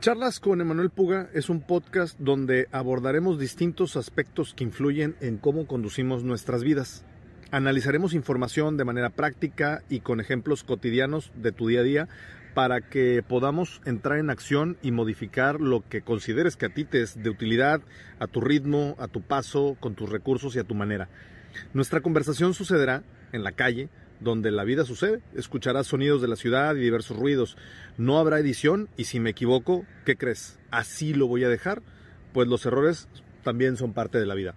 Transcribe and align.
Charlas 0.00 0.40
con 0.40 0.62
Emanuel 0.62 0.88
Puga 0.88 1.28
es 1.34 1.50
un 1.50 1.60
podcast 1.60 2.18
donde 2.18 2.68
abordaremos 2.72 3.38
distintos 3.38 3.98
aspectos 3.98 4.54
que 4.54 4.64
influyen 4.64 5.14
en 5.20 5.36
cómo 5.36 5.66
conducimos 5.66 6.24
nuestras 6.24 6.64
vidas. 6.64 7.04
Analizaremos 7.50 8.14
información 8.14 8.78
de 8.78 8.86
manera 8.86 9.10
práctica 9.10 9.82
y 9.90 10.00
con 10.00 10.18
ejemplos 10.18 10.64
cotidianos 10.64 11.32
de 11.34 11.52
tu 11.52 11.68
día 11.68 11.80
a 11.80 11.82
día 11.82 12.08
para 12.54 12.80
que 12.80 13.22
podamos 13.22 13.82
entrar 13.84 14.18
en 14.18 14.30
acción 14.30 14.78
y 14.80 14.90
modificar 14.90 15.60
lo 15.60 15.86
que 15.86 16.00
consideres 16.00 16.56
que 16.56 16.64
a 16.64 16.72
ti 16.72 16.84
te 16.86 17.02
es 17.02 17.22
de 17.22 17.28
utilidad, 17.28 17.82
a 18.18 18.26
tu 18.26 18.40
ritmo, 18.40 18.96
a 18.98 19.06
tu 19.06 19.20
paso, 19.20 19.76
con 19.80 19.96
tus 19.96 20.08
recursos 20.08 20.56
y 20.56 20.60
a 20.60 20.64
tu 20.64 20.74
manera. 20.74 21.10
Nuestra 21.74 22.00
conversación 22.00 22.54
sucederá 22.54 23.02
en 23.32 23.44
la 23.44 23.52
calle, 23.52 23.90
donde 24.20 24.50
la 24.50 24.64
vida 24.64 24.84
sucede. 24.84 25.20
Escucharás 25.34 25.88
sonidos 25.88 26.22
de 26.22 26.28
la 26.28 26.36
ciudad 26.36 26.74
y 26.76 26.80
diversos 26.80 27.16
ruidos. 27.16 27.56
No 27.98 28.18
habrá 28.18 28.38
edición 28.38 28.88
y 28.96 29.04
si 29.04 29.20
me 29.20 29.30
equivoco, 29.30 29.84
¿qué 30.04 30.16
crees? 30.16 30.58
¿Así 30.70 31.14
lo 31.14 31.26
voy 31.26 31.44
a 31.44 31.48
dejar? 31.48 31.82
Pues 32.32 32.48
los 32.48 32.64
errores 32.66 33.08
también 33.42 33.76
son 33.76 33.92
parte 33.92 34.18
de 34.18 34.26
la 34.26 34.34
vida. 34.34 34.54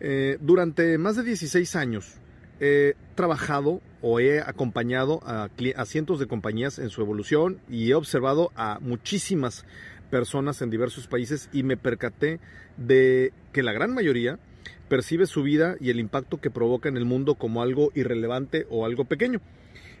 Eh, 0.00 0.38
durante 0.40 0.98
más 0.98 1.16
de 1.16 1.22
16 1.22 1.74
años 1.76 2.14
he 2.60 2.94
trabajado 3.14 3.80
o 4.00 4.20
he 4.20 4.40
acompañado 4.40 5.20
a, 5.24 5.48
a 5.76 5.84
cientos 5.84 6.18
de 6.18 6.26
compañías 6.26 6.78
en 6.78 6.90
su 6.90 7.02
evolución 7.02 7.60
y 7.68 7.90
he 7.90 7.94
observado 7.94 8.52
a 8.56 8.78
muchísimas 8.80 9.64
personas 10.10 10.62
en 10.62 10.70
diversos 10.70 11.06
países 11.06 11.48
y 11.52 11.62
me 11.62 11.76
percaté 11.76 12.40
de 12.76 13.32
que 13.52 13.62
la 13.62 13.72
gran 13.72 13.92
mayoría 13.92 14.38
percibe 14.88 15.26
su 15.26 15.42
vida 15.42 15.76
y 15.80 15.90
el 15.90 16.00
impacto 16.00 16.40
que 16.40 16.50
provoca 16.50 16.88
en 16.88 16.96
el 16.96 17.04
mundo 17.04 17.34
como 17.34 17.62
algo 17.62 17.90
irrelevante 17.94 18.66
o 18.70 18.86
algo 18.86 19.04
pequeño. 19.04 19.40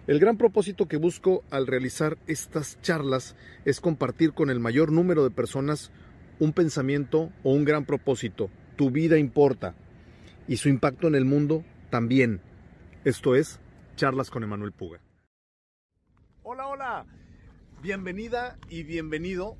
El 0.06 0.20
gran 0.20 0.36
propósito 0.36 0.86
que 0.86 0.96
busco 0.96 1.42
al 1.50 1.66
realizar 1.66 2.16
estas 2.26 2.80
charlas 2.80 3.34
es 3.64 3.80
compartir 3.80 4.32
con 4.32 4.50
el 4.50 4.60
mayor 4.60 4.92
número 4.92 5.24
de 5.24 5.30
personas 5.30 5.90
un 6.38 6.52
pensamiento 6.52 7.32
o 7.42 7.52
un 7.52 7.64
gran 7.64 7.84
propósito. 7.84 8.48
Tu 8.76 8.90
vida 8.90 9.18
importa 9.18 9.74
y 10.46 10.58
su 10.58 10.68
impacto 10.68 11.08
en 11.08 11.16
el 11.16 11.24
mundo 11.24 11.64
también. 11.90 12.40
Esto 13.04 13.34
es 13.34 13.58
Charlas 13.96 14.30
con 14.30 14.44
Emanuel 14.44 14.72
Puga. 14.72 15.00
Hola, 16.42 16.68
hola. 16.68 17.06
Bienvenida 17.82 18.58
y 18.68 18.84
bienvenido 18.84 19.56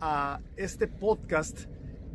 a 0.00 0.40
este 0.56 0.86
podcast 0.86 1.66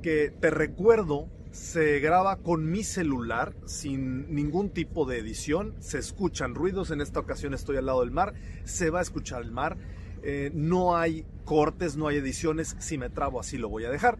que 0.01 0.29
te 0.29 0.49
recuerdo 0.49 1.29
se 1.53 1.99
graba 1.99 2.37
con 2.37 2.71
mi 2.71 2.83
celular 2.83 3.53
sin 3.67 4.33
ningún 4.33 4.71
tipo 4.71 5.05
de 5.05 5.19
edición. 5.19 5.75
Se 5.79 5.99
escuchan 5.99 6.55
ruidos. 6.55 6.89
En 6.89 6.99
esta 6.99 7.19
ocasión 7.19 7.53
estoy 7.53 7.77
al 7.77 7.85
lado 7.85 8.01
del 8.01 8.09
mar. 8.09 8.33
Se 8.63 8.89
va 8.89 8.99
a 8.99 9.01
escuchar 9.03 9.43
el 9.43 9.51
mar. 9.51 9.77
Eh, 10.23 10.49
no 10.55 10.97
hay 10.97 11.27
cortes, 11.45 11.95
no 11.95 12.07
hay 12.07 12.17
ediciones. 12.17 12.75
Si 12.79 12.97
me 12.97 13.11
trabo 13.11 13.39
así 13.39 13.59
lo 13.59 13.69
voy 13.69 13.85
a 13.85 13.91
dejar. 13.91 14.17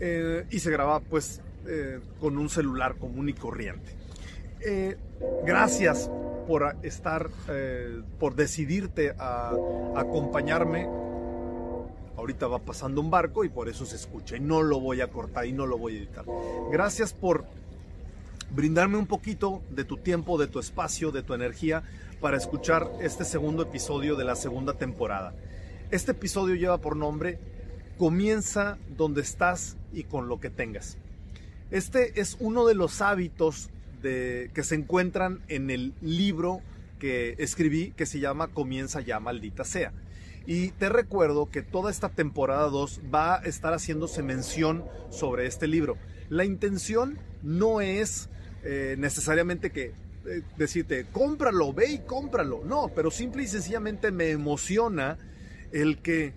Eh, 0.00 0.46
y 0.50 0.58
se 0.58 0.72
graba 0.72 0.98
pues 0.98 1.40
eh, 1.68 2.00
con 2.18 2.38
un 2.38 2.48
celular 2.48 2.96
común 2.96 3.28
y 3.28 3.32
corriente. 3.32 3.94
gracias 5.46 6.10
por 6.48 6.76
estar, 6.82 7.30
por 8.18 8.34
decidirte 8.34 9.14
a 9.16 9.52
acompañarme 9.94 10.88
Ahorita 12.16 12.46
va 12.46 12.58
pasando 12.58 13.00
un 13.00 13.10
barco 13.10 13.44
y 13.44 13.48
por 13.48 13.68
eso 13.68 13.86
se 13.86 13.96
escucha 13.96 14.36
y 14.36 14.40
no 14.40 14.62
lo 14.62 14.80
voy 14.80 15.00
a 15.00 15.08
cortar 15.08 15.46
y 15.46 15.52
no 15.52 15.66
lo 15.66 15.78
voy 15.78 15.94
a 15.94 15.98
editar. 15.98 16.24
Gracias 16.70 17.12
por 17.12 17.44
brindarme 18.54 18.98
un 18.98 19.06
poquito 19.06 19.62
de 19.70 19.84
tu 19.84 19.96
tiempo, 19.96 20.38
de 20.38 20.46
tu 20.46 20.58
espacio, 20.58 21.10
de 21.10 21.22
tu 21.22 21.34
energía 21.34 21.82
para 22.20 22.36
escuchar 22.36 22.90
este 23.00 23.24
segundo 23.24 23.62
episodio 23.62 24.14
de 24.14 24.24
la 24.24 24.36
segunda 24.36 24.74
temporada. 24.74 25.34
Este 25.90 26.12
episodio 26.12 26.54
lleva 26.54 26.78
por 26.78 26.96
nombre 26.96 27.38
Comienza 27.98 28.78
donde 28.96 29.20
estás 29.20 29.76
y 29.92 30.04
con 30.04 30.28
lo 30.28 30.40
que 30.40 30.50
tengas. 30.50 30.96
Este 31.70 32.20
es 32.20 32.36
uno 32.40 32.66
de 32.66 32.74
los 32.74 33.00
hábitos 33.00 33.70
que 34.02 34.62
se 34.62 34.74
encuentran 34.74 35.40
en 35.48 35.70
el 35.70 35.94
libro 36.00 36.60
que 36.98 37.36
escribí 37.38 37.92
que 37.92 38.04
se 38.04 38.20
llama 38.20 38.48
Comienza 38.48 39.00
ya 39.00 39.20
maldita 39.20 39.64
sea. 39.64 39.92
Y 40.46 40.70
te 40.70 40.88
recuerdo 40.88 41.50
que 41.50 41.62
toda 41.62 41.90
esta 41.90 42.08
temporada 42.08 42.68
2 42.68 43.00
va 43.14 43.36
a 43.36 43.42
estar 43.42 43.72
haciéndose 43.72 44.22
mención 44.22 44.84
sobre 45.10 45.46
este 45.46 45.66
libro. 45.68 45.96
La 46.28 46.44
intención 46.44 47.18
no 47.42 47.80
es 47.80 48.28
eh, 48.64 48.96
necesariamente 48.98 49.70
que 49.70 49.92
eh, 50.24 50.42
decirte, 50.56 51.06
cómpralo, 51.12 51.72
ve 51.72 51.92
y 51.92 51.98
cómpralo. 51.98 52.62
No, 52.64 52.90
pero 52.94 53.10
simple 53.10 53.42
y 53.42 53.46
sencillamente 53.46 54.10
me 54.10 54.30
emociona 54.30 55.18
el 55.72 55.98
que 55.98 56.32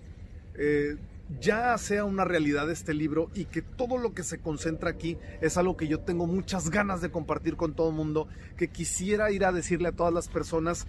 eh, 0.56 0.98
ya 1.40 1.78
sea 1.78 2.06
una 2.06 2.24
realidad 2.24 2.70
este 2.70 2.94
libro 2.94 3.30
y 3.34 3.46
que 3.46 3.62
todo 3.62 3.98
lo 3.98 4.14
que 4.14 4.24
se 4.24 4.40
concentra 4.40 4.90
aquí 4.92 5.18
es 5.42 5.58
algo 5.58 5.76
que 5.76 5.88
yo 5.88 6.00
tengo 6.00 6.28
muchas 6.28 6.70
ganas 6.70 7.02
de 7.02 7.10
compartir 7.10 7.56
con 7.56 7.74
todo 7.74 7.90
el 7.90 7.96
mundo, 7.96 8.28
que 8.58 8.68
quisiera 8.68 9.32
ir 9.32 9.46
a 9.46 9.52
decirle 9.52 9.90
a 9.90 9.92
todas 9.92 10.14
las 10.14 10.28
personas 10.28 10.88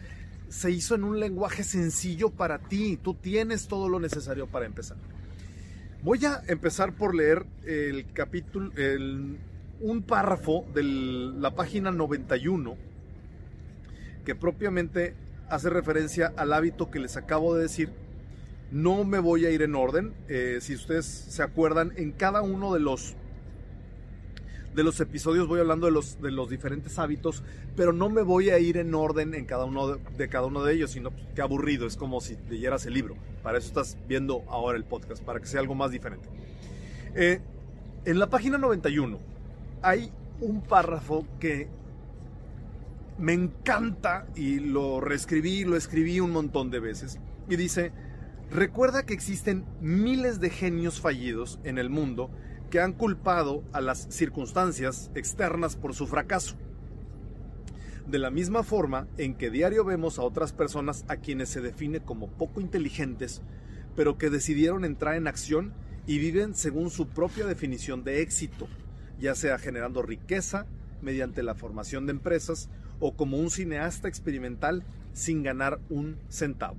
se 0.56 0.71
hizo 0.71 0.94
en 0.94 1.05
un 1.05 1.21
lenguaje 1.21 1.62
sencillo 1.62 2.31
para 2.31 2.59
ti. 2.59 2.99
Tú 3.03 3.12
tienes 3.12 3.69
todo 3.69 3.91
lo 3.91 4.00
necesario 4.00 4.47
para 4.47 4.65
empezar. 4.65 4.97
Voy 6.03 6.25
a 6.25 6.43
empezar 6.47 6.94
por 6.94 7.15
leer 7.15 7.44
el 7.67 8.11
capítulo, 8.15 8.72
un 9.81 10.03
párrafo 10.03 10.65
de 10.72 10.83
la 10.83 11.55
página 11.55 11.91
91 11.91 12.75
que 14.25 14.34
propiamente 14.34 15.15
hace 15.50 15.69
referencia 15.69 16.33
al 16.37 16.55
hábito 16.55 16.91
que 16.91 17.00
les 17.00 17.19
acabo 17.19 17.55
de 17.55 17.62
decir. 17.62 17.91
No 18.71 19.05
me 19.05 19.19
voy 19.19 19.45
a 19.45 19.50
ir 19.50 19.61
en 19.61 19.75
orden. 19.75 20.15
Eh, 20.28 20.59
si 20.62 20.75
ustedes 20.75 21.05
se 21.05 21.43
acuerdan, 21.43 21.93
en 21.97 22.12
cada 22.12 22.41
uno 22.41 22.72
de 22.72 22.81
los 22.81 23.15
de 24.77 24.85
los 24.85 25.01
episodios 25.01 25.49
voy 25.49 25.59
hablando 25.59 25.87
de 25.87 25.93
los, 25.93 26.21
de 26.21 26.31
los 26.31 26.51
diferentes 26.51 26.99
hábitos, 26.99 27.43
pero 27.75 27.95
no 27.95 28.11
me 28.11 28.21
voy 28.21 28.51
a 28.51 28.59
ir 28.59 28.77
en 28.77 28.95
orden 28.95 29.33
en 29.35 29.47
cada 29.47 29.65
uno 29.65 29.97
de, 29.97 30.29
cada 30.29 30.47
uno 30.47 30.63
de 30.63 30.75
ellos, 30.75 30.91
sino 30.91 31.11
que 31.17 31.23
qué 31.35 31.41
aburrido, 31.41 31.87
es 31.87 31.97
como 31.97 32.21
si 32.21 32.37
leyeras 32.51 32.85
el 32.85 32.93
libro. 32.93 33.17
Para 33.43 33.57
eso 33.57 33.69
estás 33.69 33.97
viendo 34.07 34.45
ahora 34.49 34.77
el 34.77 34.85
podcast, 34.85 35.25
para 35.25 35.41
que 35.41 35.47
sea 35.47 35.61
algo 35.61 35.75
más 35.75 35.91
diferente. 35.91 36.29
Eh, 37.15 37.41
en 38.05 38.19
la 38.19 38.29
página 38.29 38.59
91 38.59 39.19
hay 39.81 40.13
un 40.41 40.61
párrafo 40.61 41.27
que 41.41 41.69
me 43.17 43.33
encanta 43.33 44.27
y 44.37 44.61
lo 44.61 45.01
reescribí, 45.01 45.65
lo 45.65 45.77
escribí 45.77 46.21
un 46.21 46.33
montón 46.33 46.71
de 46.71 46.81
veces. 46.81 47.19
Y 47.49 47.57
dice, 47.57 47.93
recuerda 48.51 49.07
que 49.07 49.15
existen 49.15 49.65
miles 49.81 50.39
de 50.39 50.51
genios 50.51 51.01
fallidos 51.01 51.61
en 51.65 51.79
el 51.79 51.89
mundo 51.89 52.31
que 52.71 52.81
han 52.81 52.93
culpado 52.93 53.62
a 53.72 53.81
las 53.81 54.06
circunstancias 54.10 55.10
externas 55.15 55.77
por 55.77 55.94
su 55.94 56.06
fracaso. 56.06 56.56
De 58.06 58.19
la 58.19 58.31
misma 58.31 58.62
forma 58.62 59.09
en 59.19 59.34
que 59.34 59.50
diario 59.50 59.84
vemos 59.84 60.19
a 60.19 60.22
otras 60.22 60.53
personas 60.53 61.04
a 61.09 61.16
quienes 61.16 61.49
se 61.49 61.60
define 61.60 62.00
como 62.00 62.28
poco 62.28 62.60
inteligentes, 62.60 63.43
pero 63.97 64.16
que 64.19 64.31
decidieron 64.31 64.84
entrar 64.84 65.16
en 65.16 65.27
acción 65.27 65.72
y 66.06 66.19
viven 66.19 66.54
según 66.54 66.91
su 66.91 67.09
propia 67.09 67.47
definición 67.47 68.04
de 68.04 68.22
éxito, 68.22 68.69
ya 69.19 69.34
sea 69.34 69.59
generando 69.59 70.03
riqueza 70.03 70.66
mediante 71.03 71.43
la 71.43 71.54
formación 71.54 72.06
de 72.06 72.12
empresas 72.12 72.69
o 73.00 73.16
como 73.16 73.38
un 73.38 73.50
cineasta 73.50 74.09
experimental 74.09 74.84
sin 75.12 75.43
ganar 75.43 75.81
un 75.91 76.16
centavo. 76.28 76.77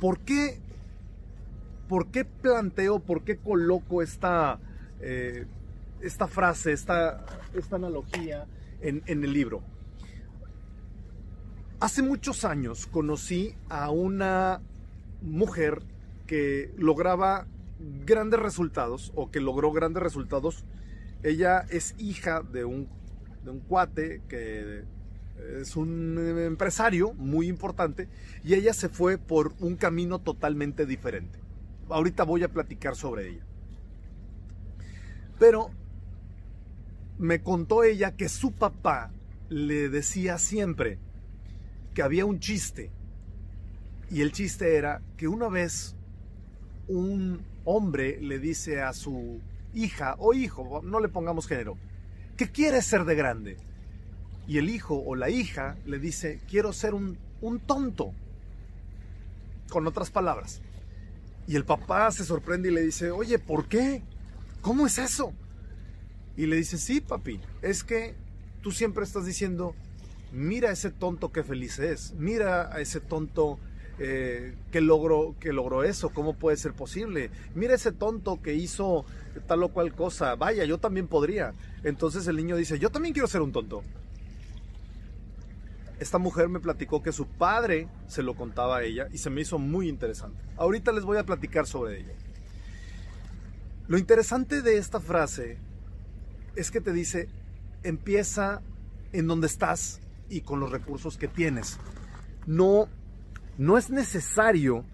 ¿Por 0.00 0.20
qué 0.20 0.58
¿por 1.90 2.06
qué 2.06 2.24
planteo, 2.24 3.00
por 3.00 3.24
qué 3.24 3.38
coloco 3.38 4.00
esta, 4.00 4.60
eh, 5.00 5.44
esta 6.00 6.28
frase, 6.28 6.70
esta, 6.70 7.26
esta 7.52 7.74
analogía 7.74 8.46
en, 8.80 9.02
en 9.06 9.24
el 9.24 9.32
libro? 9.32 9.60
Hace 11.80 12.02
muchos 12.02 12.44
años 12.44 12.86
conocí 12.86 13.56
a 13.68 13.90
una 13.90 14.60
mujer 15.20 15.82
que 16.28 16.72
lograba 16.78 17.48
grandes 18.06 18.38
resultados 18.38 19.10
o 19.16 19.32
que 19.32 19.40
logró 19.40 19.72
grandes 19.72 20.00
resultados. 20.00 20.64
Ella 21.24 21.66
es 21.70 21.96
hija 21.98 22.42
de 22.42 22.64
un, 22.64 22.86
de 23.42 23.50
un 23.50 23.58
cuate 23.58 24.22
que 24.28 24.84
es 25.60 25.74
un 25.74 26.38
empresario 26.38 27.14
muy 27.14 27.48
importante 27.48 28.06
y 28.44 28.54
ella 28.54 28.74
se 28.74 28.88
fue 28.88 29.18
por 29.18 29.54
un 29.58 29.74
camino 29.74 30.20
totalmente 30.20 30.86
diferente 30.86 31.49
ahorita 31.90 32.24
voy 32.24 32.42
a 32.44 32.48
platicar 32.48 32.96
sobre 32.96 33.28
ella. 33.28 33.44
Pero 35.38 35.70
me 37.18 37.42
contó 37.42 37.84
ella 37.84 38.16
que 38.16 38.28
su 38.28 38.52
papá 38.52 39.10
le 39.48 39.88
decía 39.88 40.38
siempre 40.38 40.98
que 41.94 42.02
había 42.02 42.24
un 42.24 42.40
chiste. 42.40 42.90
Y 44.10 44.22
el 44.22 44.32
chiste 44.32 44.76
era 44.76 45.02
que 45.16 45.28
una 45.28 45.48
vez 45.48 45.96
un 46.88 47.42
hombre 47.64 48.20
le 48.20 48.38
dice 48.38 48.82
a 48.82 48.92
su 48.92 49.40
hija 49.74 50.16
o 50.18 50.34
hijo, 50.34 50.80
no 50.82 51.00
le 51.00 51.08
pongamos 51.08 51.46
género, 51.46 51.76
que 52.36 52.50
quiere 52.50 52.82
ser 52.82 53.04
de 53.04 53.14
grande. 53.14 53.56
Y 54.48 54.58
el 54.58 54.68
hijo 54.68 54.96
o 54.96 55.14
la 55.14 55.30
hija 55.30 55.76
le 55.86 55.98
dice, 55.98 56.40
quiero 56.48 56.72
ser 56.72 56.94
un, 56.94 57.18
un 57.40 57.60
tonto. 57.60 58.12
con 59.70 59.86
otras 59.86 60.10
palabras. 60.10 60.60
Y 61.46 61.56
el 61.56 61.64
papá 61.64 62.10
se 62.10 62.24
sorprende 62.24 62.70
y 62.70 62.72
le 62.72 62.82
dice, 62.82 63.10
oye, 63.10 63.38
¿por 63.38 63.66
qué? 63.66 64.02
¿Cómo 64.60 64.86
es 64.86 64.98
eso? 64.98 65.32
Y 66.36 66.46
le 66.46 66.56
dice, 66.56 66.78
sí, 66.78 67.00
papi, 67.00 67.40
es 67.62 67.82
que 67.82 68.14
tú 68.62 68.70
siempre 68.70 69.04
estás 69.04 69.26
diciendo, 69.26 69.74
mira 70.32 70.70
a 70.70 70.72
ese 70.72 70.90
tonto 70.90 71.32
que 71.32 71.42
feliz 71.42 71.78
es, 71.78 72.14
mira 72.18 72.74
a 72.74 72.80
ese 72.80 73.00
tonto 73.00 73.58
eh, 73.98 74.54
que, 74.70 74.80
logró, 74.80 75.34
que 75.40 75.52
logró 75.52 75.82
eso, 75.82 76.10
cómo 76.10 76.34
puede 76.34 76.56
ser 76.56 76.72
posible, 76.72 77.30
mira 77.54 77.72
a 77.72 77.76
ese 77.76 77.92
tonto 77.92 78.40
que 78.40 78.54
hizo 78.54 79.04
tal 79.46 79.62
o 79.62 79.68
cual 79.68 79.94
cosa, 79.94 80.34
vaya, 80.36 80.64
yo 80.64 80.78
también 80.78 81.06
podría. 81.08 81.52
Entonces 81.84 82.26
el 82.26 82.36
niño 82.36 82.56
dice, 82.56 82.78
yo 82.78 82.90
también 82.90 83.12
quiero 83.12 83.28
ser 83.28 83.42
un 83.42 83.52
tonto. 83.52 83.82
Esta 86.00 86.16
mujer 86.16 86.48
me 86.48 86.60
platicó 86.60 87.02
que 87.02 87.12
su 87.12 87.26
padre 87.26 87.86
se 88.08 88.22
lo 88.22 88.34
contaba 88.34 88.78
a 88.78 88.82
ella 88.82 89.08
y 89.12 89.18
se 89.18 89.28
me 89.28 89.42
hizo 89.42 89.58
muy 89.58 89.86
interesante. 89.86 90.42
Ahorita 90.56 90.92
les 90.92 91.04
voy 91.04 91.18
a 91.18 91.26
platicar 91.26 91.66
sobre 91.66 92.00
ello. 92.00 92.12
Lo 93.86 93.98
interesante 93.98 94.62
de 94.62 94.78
esta 94.78 94.98
frase 94.98 95.58
es 96.56 96.70
que 96.70 96.80
te 96.80 96.94
dice, 96.94 97.28
empieza 97.82 98.62
en 99.12 99.26
donde 99.26 99.46
estás 99.46 100.00
y 100.30 100.40
con 100.40 100.58
los 100.58 100.72
recursos 100.72 101.18
que 101.18 101.28
tienes. 101.28 101.78
No, 102.46 102.88
no 103.58 103.76
es 103.76 103.90
necesario 103.90 104.86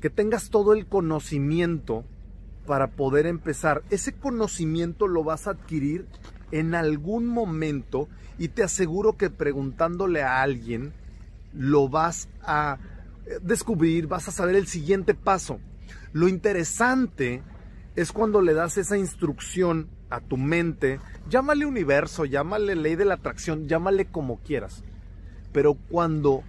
que 0.00 0.08
tengas 0.08 0.50
todo 0.50 0.72
el 0.72 0.86
conocimiento 0.86 2.04
para 2.64 2.92
poder 2.92 3.26
empezar. 3.26 3.82
Ese 3.90 4.12
conocimiento 4.12 5.08
lo 5.08 5.24
vas 5.24 5.48
a 5.48 5.50
adquirir 5.50 6.06
en 6.50 6.74
algún 6.74 7.26
momento 7.26 8.08
y 8.38 8.48
te 8.48 8.62
aseguro 8.62 9.16
que 9.16 9.30
preguntándole 9.30 10.22
a 10.22 10.42
alguien 10.42 10.92
lo 11.52 11.88
vas 11.88 12.28
a 12.42 12.78
descubrir, 13.42 14.06
vas 14.06 14.28
a 14.28 14.32
saber 14.32 14.56
el 14.56 14.66
siguiente 14.66 15.14
paso. 15.14 15.60
Lo 16.12 16.28
interesante 16.28 17.42
es 17.96 18.12
cuando 18.12 18.40
le 18.40 18.54
das 18.54 18.76
esa 18.76 18.96
instrucción 18.96 19.88
a 20.10 20.20
tu 20.20 20.36
mente, 20.36 21.00
llámale 21.28 21.66
universo, 21.66 22.24
llámale 22.24 22.76
ley 22.76 22.96
de 22.96 23.04
la 23.04 23.14
atracción, 23.14 23.68
llámale 23.68 24.06
como 24.06 24.38
quieras. 24.40 24.82
Pero 25.52 25.74
cuando 25.74 26.42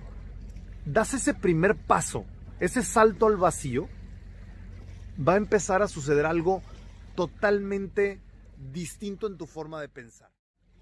das 0.86 1.14
ese 1.14 1.34
primer 1.34 1.76
paso, 1.76 2.26
ese 2.60 2.84
salto 2.84 3.28
al 3.28 3.38
vacío, 3.38 3.88
va 5.18 5.34
a 5.34 5.38
empezar 5.38 5.82
a 5.82 5.88
suceder 5.88 6.26
algo 6.26 6.62
totalmente 7.16 8.20
distinto 8.58 9.28
en 9.28 9.38
tu 9.38 9.46
forma 9.46 9.82
de 9.82 9.90
pensar. 9.90 10.32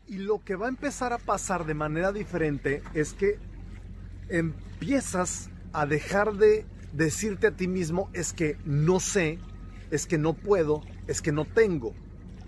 Y 0.05 0.17
lo 0.17 0.43
que 0.43 0.55
va 0.55 0.65
a 0.65 0.69
empezar 0.69 1.13
a 1.13 1.17
pasar 1.17 1.65
de 1.65 1.73
manera 1.73 2.11
diferente 2.11 2.83
es 2.93 3.13
que 3.13 3.39
empiezas 4.29 5.49
a 5.71 5.85
dejar 5.85 6.33
de 6.33 6.65
decirte 6.91 7.47
a 7.47 7.51
ti 7.51 7.67
mismo 7.67 8.09
es 8.13 8.33
que 8.33 8.57
no 8.65 8.99
sé, 8.99 9.39
es 9.91 10.05
que 10.05 10.17
no 10.17 10.33
puedo, 10.33 10.81
es 11.07 11.21
que 11.21 11.31
no 11.31 11.45
tengo. 11.45 11.93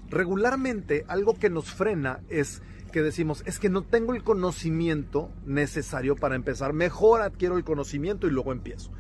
Regularmente 0.10 1.04
algo 1.08 1.34
que 1.34 1.50
nos 1.50 1.74
frena 1.74 2.22
es 2.30 2.62
que 2.92 3.02
decimos, 3.02 3.44
es 3.46 3.60
que 3.60 3.70
no 3.70 3.82
tengo 3.82 4.14
el 4.14 4.24
conocimiento 4.24 5.32
necesario 5.46 6.16
para 6.16 6.36
empezar, 6.36 6.74
mejor 6.74 7.22
adquiero 7.22 7.58
el 7.58 7.64
conocimiento 7.64 8.28
y 8.28 8.32
luego 8.32 8.52
empiezo. 8.52 8.92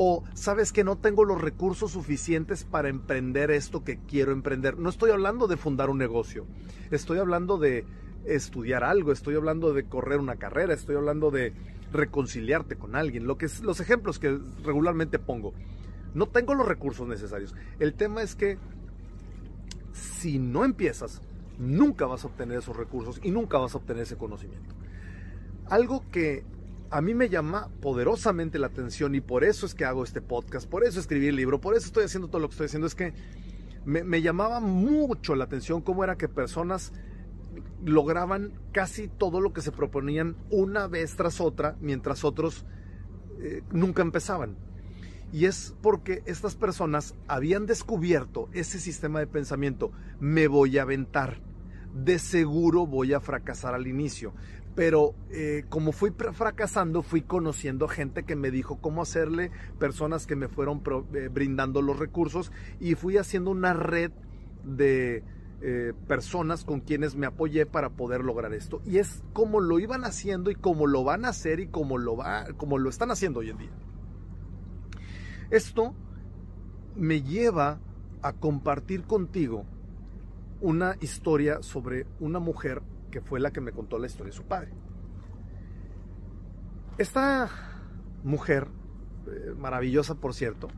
O 0.00 0.22
sabes 0.32 0.72
que 0.72 0.84
no 0.84 0.96
tengo 0.96 1.24
los 1.24 1.40
recursos 1.40 1.90
suficientes 1.90 2.62
para 2.62 2.88
emprender 2.88 3.50
esto 3.50 3.82
que 3.82 3.98
quiero 3.98 4.30
emprender. 4.30 4.78
No 4.78 4.90
estoy 4.90 5.10
hablando 5.10 5.48
de 5.48 5.56
fundar 5.56 5.90
un 5.90 5.98
negocio, 5.98 6.46
estoy 6.92 7.18
hablando 7.18 7.58
de 7.58 7.84
estudiar 8.24 8.84
algo, 8.84 9.10
estoy 9.10 9.34
hablando 9.34 9.72
de 9.72 9.86
correr 9.86 10.20
una 10.20 10.36
carrera, 10.36 10.72
estoy 10.72 10.94
hablando 10.94 11.32
de 11.32 11.52
reconciliarte 11.92 12.76
con 12.76 12.94
alguien, 12.94 13.26
lo 13.26 13.38
que 13.38 13.48
los 13.62 13.80
ejemplos 13.80 14.20
que 14.20 14.38
regularmente 14.62 15.18
pongo. 15.18 15.52
No 16.14 16.28
tengo 16.28 16.54
los 16.54 16.68
recursos 16.68 17.08
necesarios. 17.08 17.56
El 17.80 17.94
tema 17.94 18.22
es 18.22 18.36
que 18.36 18.56
si 19.92 20.38
no 20.38 20.64
empiezas, 20.64 21.22
nunca 21.58 22.06
vas 22.06 22.22
a 22.22 22.28
obtener 22.28 22.58
esos 22.58 22.76
recursos 22.76 23.20
y 23.24 23.32
nunca 23.32 23.58
vas 23.58 23.74
a 23.74 23.78
obtener 23.78 24.04
ese 24.04 24.16
conocimiento. 24.16 24.76
Algo 25.66 26.04
que 26.12 26.44
a 26.90 27.00
mí 27.00 27.14
me 27.14 27.28
llama 27.28 27.68
poderosamente 27.80 28.58
la 28.58 28.68
atención 28.68 29.14
y 29.14 29.20
por 29.20 29.44
eso 29.44 29.66
es 29.66 29.74
que 29.74 29.84
hago 29.84 30.04
este 30.04 30.20
podcast, 30.20 30.68
por 30.68 30.84
eso 30.84 31.00
escribí 31.00 31.28
el 31.28 31.36
libro, 31.36 31.60
por 31.60 31.76
eso 31.76 31.86
estoy 31.86 32.04
haciendo 32.04 32.28
todo 32.28 32.40
lo 32.40 32.48
que 32.48 32.52
estoy 32.52 32.66
haciendo, 32.66 32.86
es 32.86 32.94
que 32.94 33.12
me, 33.84 34.20
llamaba 34.20 34.60
mucho 34.60 35.34
la 35.34 35.44
atención 35.44 35.80
cómo 35.80 36.04
era 36.04 36.16
que 36.16 36.28
personas 36.28 36.92
lograban 37.84 38.52
casi 38.72 39.08
todo 39.08 39.40
lo 39.40 39.52
que 39.52 39.62
se 39.62 39.72
proponían 39.72 40.36
una 40.50 40.86
vez 40.86 41.16
tras 41.16 41.40
otra, 41.40 41.76
mientras 41.80 42.24
otros 42.24 42.66
eh, 43.40 43.62
nunca 43.72 44.02
empezaban. 44.02 44.56
Y 45.32 45.44
es 45.44 45.74
porque 45.82 46.22
estas 46.26 46.54
personas 46.54 47.14
habían 47.26 47.66
descubierto 47.66 48.48
ese 48.52 48.78
sistema 48.78 49.20
de 49.20 49.26
pensamiento, 49.26 49.92
me 50.20 50.48
voy 50.48 50.78
a 50.78 50.82
aventar, 50.82 51.40
de 51.94 52.18
seguro 52.18 52.86
voy 52.86 53.12
a 53.12 53.20
fracasar 53.20 53.74
al 53.74 53.86
inicio. 53.86 54.34
Pero 54.78 55.16
eh, 55.32 55.64
como 55.68 55.90
fui 55.90 56.12
fracasando, 56.12 57.02
fui 57.02 57.22
conociendo 57.22 57.88
gente 57.88 58.22
que 58.22 58.36
me 58.36 58.52
dijo 58.52 58.78
cómo 58.80 59.02
hacerle, 59.02 59.50
personas 59.80 60.24
que 60.24 60.36
me 60.36 60.46
fueron 60.46 60.84
eh, 61.14 61.28
brindando 61.32 61.82
los 61.82 61.98
recursos 61.98 62.52
y 62.78 62.94
fui 62.94 63.16
haciendo 63.16 63.50
una 63.50 63.72
red 63.72 64.12
de, 64.62 65.24
eh, 65.62 65.94
personas 66.06 66.64
con 66.64 66.78
quienes 66.78 67.16
me 67.16 67.26
apoyé 67.26 67.66
para 67.66 67.90
poder 67.90 68.22
lograr 68.22 68.54
esto. 68.54 68.80
Y 68.86 68.98
es 68.98 69.24
como 69.32 69.58
lo 69.58 69.80
iban 69.80 70.04
haciendo 70.04 70.48
y 70.48 70.54
como 70.54 70.86
lo 70.86 71.02
van 71.02 71.24
a 71.24 71.30
hacer 71.30 71.58
y 71.58 71.68
lo, 71.72 72.16
va, 72.16 72.44
como 72.56 72.78
lo 72.78 72.88
están 72.88 73.10
haciendo 73.10 73.40
hoy 73.40 73.50
en 73.50 73.58
día. 73.58 73.72
Esto 75.50 75.92
me 76.94 77.22
lleva 77.22 77.80
a 78.22 78.32
compartir 78.32 79.02
contigo 79.02 79.64
una 80.60 80.94
historia 81.00 81.64
sobre 81.64 82.06
una 82.20 82.38
mujer 82.38 82.80
que 83.10 83.20
fue 83.20 83.40
la 83.40 83.50
que 83.50 83.60
me 83.60 83.72
contó 83.72 83.98
la 83.98 84.06
historia 84.06 84.32
de 84.32 84.36
su 84.36 84.44
padre. 84.44 84.72
Esta 86.98 87.48
mujer, 88.24 88.68
eh, 89.26 89.54
maravillosa 89.56 90.16
por 90.16 90.34
cierto, 90.34 90.68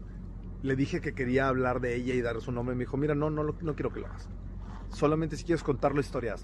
le 0.62 0.77
dije 0.77 1.00
que 1.00 1.15
quería 1.15 1.49
hablar 1.49 1.81
de 1.81 1.97
ella 1.97 2.15
y 2.15 2.21
dar 2.21 2.41
su 2.41 2.53
nombre. 2.53 2.75
Me 2.75 2.85
dijo, 2.85 2.97
mira, 2.97 3.15
no, 3.15 3.31
no, 3.31 3.43
no 3.43 3.75
quiero 3.75 3.93
que 3.93 4.00
lo 4.00 4.06
hagas. 4.06 4.29
Solamente 4.91 5.37
si 5.37 5.44
quieres 5.44 5.62
contar 5.62 5.94
la 5.94 6.00
historia, 6.00 6.35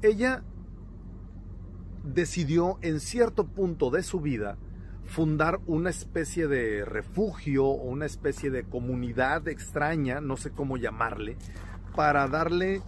Ella 0.00 0.42
decidió 2.04 2.78
en 2.82 3.00
cierto 3.00 3.46
punto 3.46 3.90
de 3.90 4.02
su 4.02 4.20
vida 4.20 4.56
fundar 5.04 5.60
una 5.66 5.90
especie 5.90 6.46
de 6.48 6.84
refugio 6.84 7.66
o 7.66 7.84
una 7.84 8.06
especie 8.06 8.50
de 8.50 8.64
comunidad 8.64 9.46
extraña, 9.48 10.20
no 10.20 10.36
sé 10.36 10.50
cómo 10.50 10.76
llamarle, 10.76 11.36
para 11.94 12.26
darle 12.28 12.80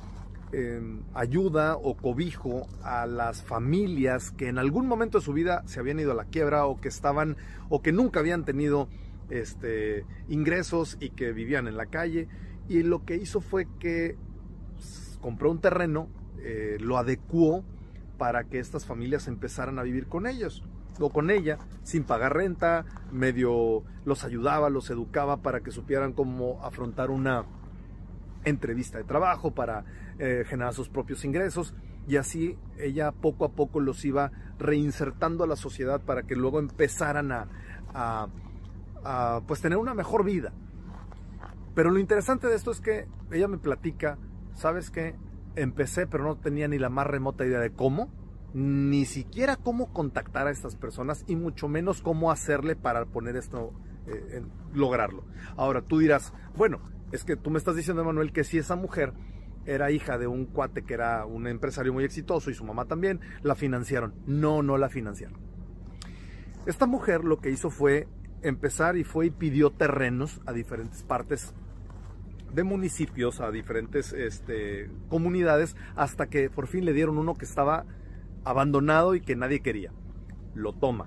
em, 0.55 1.03
ayuda 1.15 1.77
o 1.77 1.97
cobijo 1.97 2.67
a 2.83 3.07
las 3.07 3.43
familias 3.43 4.31
que 4.31 4.49
en 4.49 4.59
algún 4.59 4.87
momento 4.87 5.19
de 5.19 5.25
su 5.25 5.33
vida 5.33 5.63
se 5.67 5.81
habían 5.81 5.99
ido 5.99 6.13
a 6.13 6.15
la 6.15 6.27
quiebra 6.27 6.67
o 6.67 6.81
que 6.81 6.89
estaban 6.89 7.37
o 7.69 7.83
que 7.83 7.93
nunca 7.93 8.21
habían 8.21 8.45
tenido 8.45 8.89
este, 9.31 10.07
ingresos 10.29 10.97
y 11.01 11.11
que 11.11 11.33
vivían 11.33 11.67
en 11.67 11.77
la 11.77 11.87
calle. 11.87 12.29
Y 12.69 12.83
lo 12.83 13.05
que 13.05 13.17
hizo 13.17 13.41
fue 13.41 13.67
que 13.79 14.17
compró 15.21 15.51
un 15.51 15.61
terreno, 15.61 16.09
eh, 16.39 16.77
lo 16.81 16.99
adecuó 16.99 17.65
para 18.19 18.45
que 18.45 18.59
estas 18.59 18.87
familias 18.87 19.27
empezaran 19.27 19.79
a 19.79 19.83
vivir 19.83 20.07
con 20.07 20.27
ellos 20.27 20.63
o 21.01 21.11
con 21.11 21.31
ella 21.31 21.59
sin 21.83 22.05
pagar 22.05 22.35
renta, 22.35 22.85
medio 23.11 23.83
los 24.05 24.25
ayudaba, 24.25 24.71
los 24.71 24.91
educaba 24.91 25.39
para 25.39 25.61
que 25.61 25.71
supieran 25.71 26.13
cómo 26.13 26.63
afrontar 26.63 27.11
una 27.11 27.45
entrevista 28.45 28.99
de 28.99 29.05
trabajo, 29.05 29.55
para 29.55 29.85
eh, 30.19 30.45
generar 30.47 30.75
sus 30.75 30.89
propios 30.89 31.25
ingresos 31.25 31.75
y 32.07 32.17
así 32.17 32.59
ella 32.79 33.13
poco 33.13 33.45
a 33.45 33.53
poco 33.53 33.81
los 33.81 34.05
iba 34.05 34.31
reinsertando 34.59 35.45
a 35.45 35.47
la 35.47 35.57
sociedad 35.57 36.01
para 36.01 36.25
que 36.25 36.37
luego 36.37 36.59
empezaran 36.59 37.33
a, 37.33 38.29
pues 39.47 39.61
tener 39.61 39.79
una 39.79 39.95
mejor 39.95 40.25
vida. 40.25 40.53
Pero 41.75 41.91
lo 41.91 41.99
interesante 41.99 42.47
de 42.47 42.55
esto 42.55 42.71
es 42.71 42.81
que 42.81 43.09
ella 43.33 43.49
me 43.49 43.59
platica, 43.59 44.19
¿sabes 44.55 44.91
qué? 44.91 45.17
Empecé, 45.57 46.07
pero 46.07 46.25
no 46.25 46.37
tenía 46.37 46.69
ni 46.69 46.79
la 46.79 46.89
más 46.89 47.07
remota 47.07 47.45
idea 47.45 47.61
de 47.61 47.73
cómo, 47.73 48.09
ni 48.53 49.05
siquiera 49.05 49.57
cómo 49.57 49.93
contactar 49.93 50.47
a 50.47 50.51
estas 50.51 50.77
personas 50.77 51.25
y 51.27 51.35
mucho 51.37 51.69
menos 51.69 52.01
cómo 52.01 52.31
hacerle 52.31 52.77
para 52.77 53.05
poner 53.07 53.37
esto, 53.37 53.73
eh, 54.07 54.43
lograrlo. 54.73 55.25
Ahora 55.57 55.83
tú 55.83 55.99
dirás, 55.99 56.33
bueno, 56.57 56.81
es 57.15 57.25
que 57.25 57.37
tú 57.37 57.51
me 57.51 57.59
estás 57.59 57.77
diciendo, 57.77 58.05
Manuel, 58.05 58.33
que 58.33 58.43
si 58.43 58.59
esa 58.59 58.75
mujer 58.75 59.13
era 59.67 59.93
hija 59.93 60.19
de 60.19 60.27
un 60.27 60.47
cuate 60.47 60.83
que 60.83 60.95
era 60.95 61.25
un 61.27 61.47
empresario 61.47 61.93
muy 61.93 62.03
exitoso 62.03 62.51
y 62.51 62.55
su 62.55 62.65
mamá 62.65 62.87
también, 62.87 63.21
la 63.43 63.55
financiaron. 63.55 64.15
No, 64.27 64.65
no 64.65 64.79
la 64.79 64.89
financiaron. 64.89 65.39
Esta 66.67 66.87
mujer 66.87 67.23
lo 67.23 67.39
que 67.39 67.51
hizo 67.51 67.71
fue 67.71 68.09
empezar 68.43 68.97
y 68.97 69.05
fue 69.05 69.27
y 69.27 69.31
pidió 69.31 69.71
terrenos 69.71 70.41
a 70.45 70.53
diferentes 70.53 71.05
partes 71.05 71.55
de 72.53 72.65
municipios 72.65 73.41
a 73.41 73.51
diferentes 73.51 74.13
este, 74.13 74.91
comunidades 75.09 75.77
hasta 75.97 76.27
que 76.27 76.51
por 76.51 76.67
fin 76.67 76.85
le 76.85 76.93
dieron 76.93 77.19
uno 77.19 77.35
que 77.35 77.45
estaba 77.45 77.85
abandonado 78.45 79.15
y 79.15 79.21
que 79.21 79.37
nadie 79.37 79.61
quería. 79.61 79.93
Lo 80.55 80.73
toma. 80.73 81.07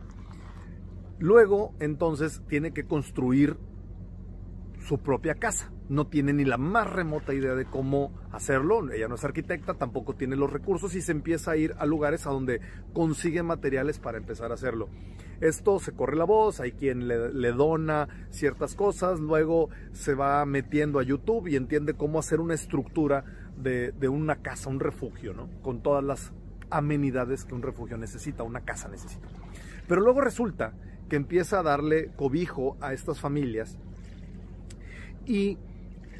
Luego, 1.20 1.74
entonces, 1.80 2.42
tiene 2.48 2.72
que 2.72 2.86
construir 2.86 3.58
su 4.88 5.00
propia 5.00 5.36
casa. 5.36 5.72
No 5.90 6.08
tiene 6.08 6.34
ni 6.34 6.46
la 6.46 6.58
más 6.58 6.90
remota 6.90 7.34
idea 7.34 7.56
de 7.56 7.66
cómo 7.66 8.12
hacerlo. 8.32 8.90
Ella 8.92 9.08
no 9.08 9.16
es 9.16 9.24
arquitecta, 9.24 9.74
tampoco 9.74 10.16
tiene 10.16 10.36
los 10.36 10.52
recursos 10.52 10.96
y 10.96 11.02
se 11.02 11.12
empieza 11.12 11.52
a 11.52 11.58
ir 11.58 11.76
a 11.78 11.86
lugares 11.86 12.26
a 12.26 12.30
donde 12.30 12.62
consigue 12.94 13.44
materiales 13.44 14.00
para 14.00 14.18
empezar 14.18 14.52
a 14.52 14.56
hacerlo. 14.56 14.88
Esto 15.42 15.80
se 15.80 15.92
corre 15.92 16.16
la 16.16 16.24
voz, 16.24 16.60
hay 16.60 16.72
quien 16.72 17.08
le, 17.08 17.52
dona 17.52 18.08
ciertas 18.30 18.76
cosas, 18.76 19.20
luego 19.20 19.70
se 19.92 20.16
va 20.16 20.44
metiendo 20.46 21.00
a 21.00 21.04
YouTube 21.04 21.48
y 21.48 21.56
entiende 21.56 21.94
cómo 21.94 22.20
hacer 22.20 22.40
una 22.40 22.56
estructura 22.56 23.24
de, 23.56 23.92
de 23.92 24.08
una 24.08 24.38
casa, 24.38 24.70
un 24.70 24.80
refugio, 24.80 25.34
¿no? 25.34 25.50
Con 25.62 25.84
todas 25.84 26.04
las 26.04 26.34
amenidades 26.70 27.46
que 27.46 27.54
un 27.54 27.62
refugio 27.62 27.98
necesita, 27.98 28.44
una 28.44 28.62
casa 28.62 28.88
necesita. 28.88 29.28
Pero 29.88 30.02
luego 30.02 30.22
resulta 30.22 30.74
que 31.08 31.16
empieza 31.16 31.60
a 31.60 31.64
darle 31.64 32.12
cobijo 32.16 32.78
a 32.82 32.94
estas 32.94 33.20
familias 33.20 33.78
y 35.28 35.58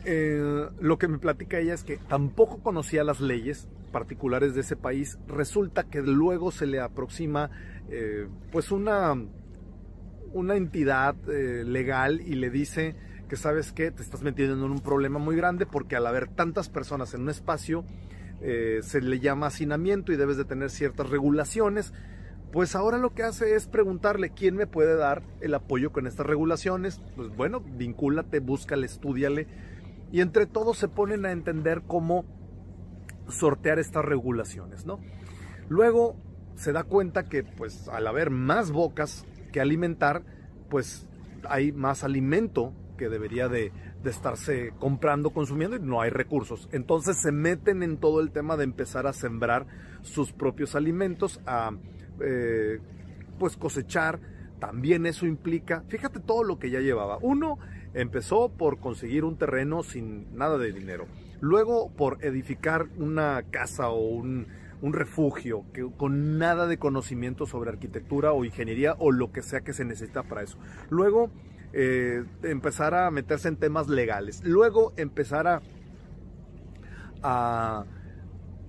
eh, 0.06 0.68
lo 0.80 0.98
que 0.98 1.08
me 1.08 1.18
platica 1.18 1.60
ella 1.60 1.74
es 1.74 1.84
que 1.84 1.98
tampoco 1.98 2.60
conocía 2.60 3.04
las 3.04 3.20
leyes 3.20 3.68
particulares 3.92 4.54
de 4.54 4.62
ese 4.62 4.76
país. 4.76 5.18
Resulta 5.28 5.86
que 5.86 6.02
luego 6.02 6.52
se 6.52 6.68
le 6.68 6.80
aproxima 6.80 7.50
eh, 7.90 8.28
pues 8.52 8.72
una, 8.72 9.16
una 10.34 10.56
entidad 10.56 11.16
eh, 11.30 11.64
legal 11.66 12.22
y 12.22 12.36
le 12.36 12.50
dice 12.50 12.96
que 13.30 13.38
sabes 13.38 13.74
que 13.74 13.92
te 13.92 14.04
estás 14.04 14.22
metiendo 14.22 14.54
en 14.66 14.72
un 14.72 14.82
problema 14.82 15.20
muy 15.20 15.36
grande 15.36 15.66
porque 15.66 15.96
al 15.96 16.08
haber 16.08 16.28
tantas 16.28 16.70
personas 16.70 17.14
en 17.14 17.22
un 17.22 17.30
espacio 17.30 17.84
se 18.40 19.02
le 19.02 19.20
llama 19.20 19.48
hacinamiento 19.48 20.14
y 20.14 20.16
debes 20.16 20.38
de 20.38 20.46
tener 20.46 20.70
ciertas 20.70 21.10
regulaciones 21.10 21.92
pues 22.58 22.74
ahora 22.74 22.98
lo 22.98 23.14
que 23.14 23.22
hace 23.22 23.54
es 23.54 23.68
preguntarle 23.68 24.32
quién 24.32 24.56
me 24.56 24.66
puede 24.66 24.96
dar 24.96 25.22
el 25.42 25.54
apoyo 25.54 25.92
con 25.92 26.08
estas 26.08 26.26
regulaciones. 26.26 27.00
Pues 27.16 27.30
bueno, 27.36 27.60
vincúlate, 27.60 28.40
búscale, 28.40 28.88
estudiale. 28.88 29.46
Y 30.12 30.22
entre 30.22 30.48
todos 30.48 30.80
se 30.80 30.88
ponen 30.88 31.28
a 31.28 31.32
entender 31.32 31.84
cómo 31.86 32.26
sortear 33.30 33.78
estas 33.78 34.04
regulaciones, 34.04 34.88
¿no? 34.88 35.00
Luego 35.70 36.16
se 36.56 36.72
da 36.72 36.84
cuenta 36.84 37.26
que 37.26 37.44
pues 37.44 37.88
al 37.90 38.08
haber 38.08 38.32
más 38.32 38.72
bocas 38.72 39.28
que 39.52 39.62
alimentar, 39.62 40.24
pues 40.68 41.08
hay 41.48 41.72
más 41.72 42.04
alimento 42.04 42.74
que 42.98 43.08
debería 43.08 43.50
de, 43.50 43.72
de, 44.02 44.10
estarse 44.10 44.74
comprando, 44.80 45.30
consumiendo 45.30 45.76
y 45.76 45.80
no 45.80 46.02
hay 46.02 46.10
recursos. 46.10 46.70
Entonces 46.72 47.22
se 47.22 47.32
meten 47.32 47.84
en 47.84 47.98
todo 47.98 48.20
el 48.20 48.32
tema 48.32 48.58
de 48.58 48.64
empezar 48.64 49.06
a 49.06 49.14
sembrar 49.14 49.68
sus 50.02 50.34
propios 50.34 50.74
alimentos, 50.74 51.40
eh, 52.22 52.80
pues 53.40 53.58
cosechar, 53.58 54.20
también 54.60 55.06
eso 55.06 55.26
implica, 55.26 55.84
fíjate 55.88 56.20
todo 56.20 56.44
lo 56.44 56.60
que 56.60 56.70
ya 56.70 56.80
llevaba. 56.80 57.18
Uno, 57.22 57.60
empezó 57.94 58.50
por 58.50 58.80
conseguir 58.80 59.24
un 59.24 59.38
terreno 59.38 59.84
sin 59.84 60.36
nada 60.36 60.58
de 60.58 60.72
dinero. 60.72 61.08
Luego 61.40 61.90
por 61.92 62.24
edificar 62.24 62.88
una 62.98 63.44
casa 63.50 63.90
o 63.90 64.00
un, 64.00 64.48
refugio 64.82 65.66
que, 65.74 65.90
con 65.98 66.38
nada 66.38 66.68
de 66.68 66.78
conocimiento 66.78 67.46
sobre 67.46 67.72
arquitectura 67.72 68.32
o 68.32 68.46
ingeniería 68.46 68.96
o 69.00 69.12
lo 69.12 69.32
que 69.32 69.42
sea 69.42 69.62
que 69.62 69.74
se 69.74 69.86
necesita 69.86 70.24
para 70.24 70.44
eso. 70.44 70.58
Luego 70.90 71.32
eh, 71.74 72.24
empezar 72.44 72.94
a 72.94 73.10
meterse 73.12 73.48
en 73.48 73.58
temas 73.58 73.88
legales. 73.90 74.44
Luego 74.44 74.94
empezar 74.96 75.48
a, 77.22 77.86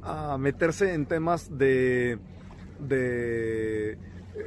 a 0.02 0.38
meterse 0.38 0.94
en 0.94 1.06
temas 1.06 1.56
de 1.58 2.18
de 2.80 3.92
eh, 3.92 3.98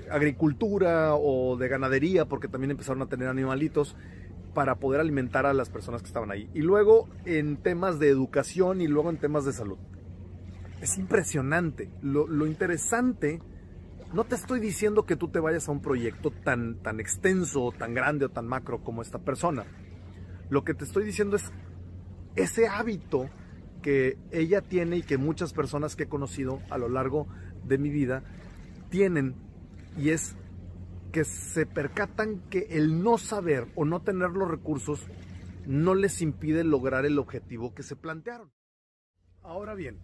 agricultura 0.09 1.15
o 1.15 1.57
de 1.57 1.67
ganadería, 1.67 2.25
porque 2.25 2.47
también 2.47 2.71
empezaron 2.71 3.01
a 3.01 3.07
tener 3.07 3.27
animalitos 3.27 3.95
para 4.53 4.75
poder 4.75 5.00
alimentar 5.01 5.45
a 5.45 5.53
las 5.53 5.69
personas 5.69 6.01
que 6.01 6.07
estaban 6.07 6.31
ahí. 6.31 6.50
Y 6.53 6.61
luego 6.61 7.07
en 7.25 7.57
temas 7.57 8.00
de 8.00 8.09
educación 8.09 8.81
y 8.81 8.88
luego 8.88 9.09
en 9.09 9.17
temas 9.17 9.45
de 9.45 9.53
salud. 9.53 9.77
Es 10.81 10.97
impresionante. 10.97 11.89
Lo, 12.01 12.47
interesante, 12.47 13.39
no 14.13 14.23
te 14.23 14.35
estoy 14.35 14.59
diciendo 14.59 15.05
que 15.05 15.15
tú 15.15 15.29
te 15.29 15.39
vayas 15.39 15.67
a 15.67 15.71
un 15.71 15.81
proyecto 15.81 16.31
tan, 16.31 16.75
tan 16.81 17.00
extenso, 17.00 17.71
tan 17.77 17.93
grande 17.93 18.25
o 18.25 18.29
tan 18.29 18.47
macro 18.47 18.83
como 18.83 19.01
esta 19.01 19.19
persona. 19.19 19.65
Lo 20.50 20.63
que 20.63 20.73
te 20.73 20.83
estoy 20.83 21.05
diciendo 21.05 21.35
es 21.35 21.51
ese 22.35 22.67
hábito 22.67 23.29
que 23.81 24.17
ella 24.31 24.61
tiene 24.61 24.97
y 24.97 25.03
que 25.03 25.17
muchas 25.17 25.53
personas 25.53 25.95
que 25.95 26.03
he 26.03 26.09
conocido 26.09 26.59
a 26.69 26.77
lo 26.77 26.89
largo 26.89 27.27
de 27.63 27.77
mi 27.77 27.89
vida 27.89 28.24
tienen 28.89 29.36
y 29.98 30.10
es 30.10 30.36
que 31.12 31.24
se 31.24 31.65
percatan 31.65 32.41
que 32.50 32.68
el 32.72 33.03
no 33.03 33.18
saber 33.18 33.68
o 33.75 33.86
no 33.86 34.01
tener 34.01 34.32
los 34.32 34.50
recursos 34.50 35.06
no 35.65 35.94
les 35.94 36.22
impide 36.22 36.63
lograr 36.63 37.06
el 37.06 37.20
objetivo 37.20 37.74
que 37.74 37.84
se 37.84 37.96
plantearon. 37.96 38.51
Ahora 39.44 39.74
bien, 39.74 40.00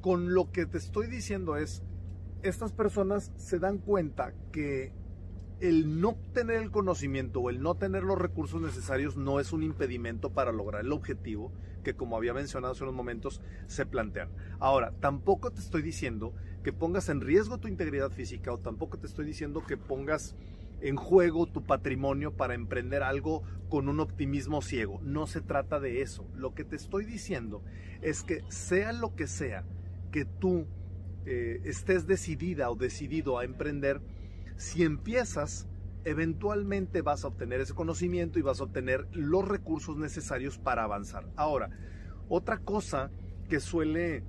con 0.00 0.34
lo 0.34 0.52
que 0.52 0.66
te 0.66 0.78
estoy 0.78 1.06
diciendo 1.06 1.56
es, 1.56 1.82
estas 2.42 2.72
personas 2.72 3.32
se 3.36 3.58
dan 3.58 3.78
cuenta 3.78 4.34
que 4.52 4.92
el 5.60 6.00
no 6.00 6.16
tener 6.34 6.56
el 6.60 6.70
conocimiento 6.70 7.40
o 7.40 7.48
el 7.48 7.62
no 7.62 7.76
tener 7.76 8.02
los 8.02 8.18
recursos 8.18 8.60
necesarios 8.60 9.16
no 9.16 9.40
es 9.40 9.52
un 9.52 9.62
impedimento 9.62 10.30
para 10.30 10.52
lograr 10.52 10.84
el 10.84 10.92
objetivo 10.92 11.52
que, 11.82 11.94
como 11.94 12.16
había 12.16 12.34
mencionado 12.34 12.72
hace 12.72 12.82
unos 12.82 12.94
momentos, 12.94 13.40
se 13.66 13.86
plantean. 13.86 14.30
Ahora, 14.58 14.92
tampoco 15.00 15.52
te 15.52 15.60
estoy 15.60 15.82
diciendo 15.82 16.34
que 16.64 16.72
pongas 16.72 17.08
en 17.10 17.20
riesgo 17.20 17.58
tu 17.58 17.68
integridad 17.68 18.10
física 18.10 18.52
o 18.52 18.58
tampoco 18.58 18.98
te 18.98 19.06
estoy 19.06 19.26
diciendo 19.26 19.64
que 19.64 19.76
pongas 19.76 20.34
en 20.80 20.96
juego 20.96 21.46
tu 21.46 21.62
patrimonio 21.62 22.32
para 22.32 22.54
emprender 22.54 23.02
algo 23.02 23.42
con 23.68 23.88
un 23.88 24.00
optimismo 24.00 24.62
ciego. 24.62 25.00
No 25.02 25.26
se 25.26 25.40
trata 25.40 25.78
de 25.78 26.00
eso. 26.02 26.26
Lo 26.34 26.54
que 26.54 26.64
te 26.64 26.76
estoy 26.76 27.04
diciendo 27.04 27.62
es 28.02 28.22
que 28.22 28.42
sea 28.48 28.92
lo 28.92 29.14
que 29.14 29.26
sea 29.26 29.64
que 30.10 30.24
tú 30.24 30.66
eh, 31.26 31.60
estés 31.64 32.06
decidida 32.06 32.70
o 32.70 32.76
decidido 32.76 33.38
a 33.38 33.44
emprender, 33.44 34.00
si 34.56 34.84
empiezas, 34.84 35.66
eventualmente 36.04 37.02
vas 37.02 37.24
a 37.24 37.28
obtener 37.28 37.60
ese 37.60 37.74
conocimiento 37.74 38.38
y 38.38 38.42
vas 38.42 38.60
a 38.60 38.64
obtener 38.64 39.06
los 39.12 39.46
recursos 39.46 39.96
necesarios 39.96 40.58
para 40.58 40.84
avanzar. 40.84 41.28
Ahora, 41.36 41.70
otra 42.28 42.58
cosa 42.58 43.10
que 43.48 43.60
suele 43.60 44.22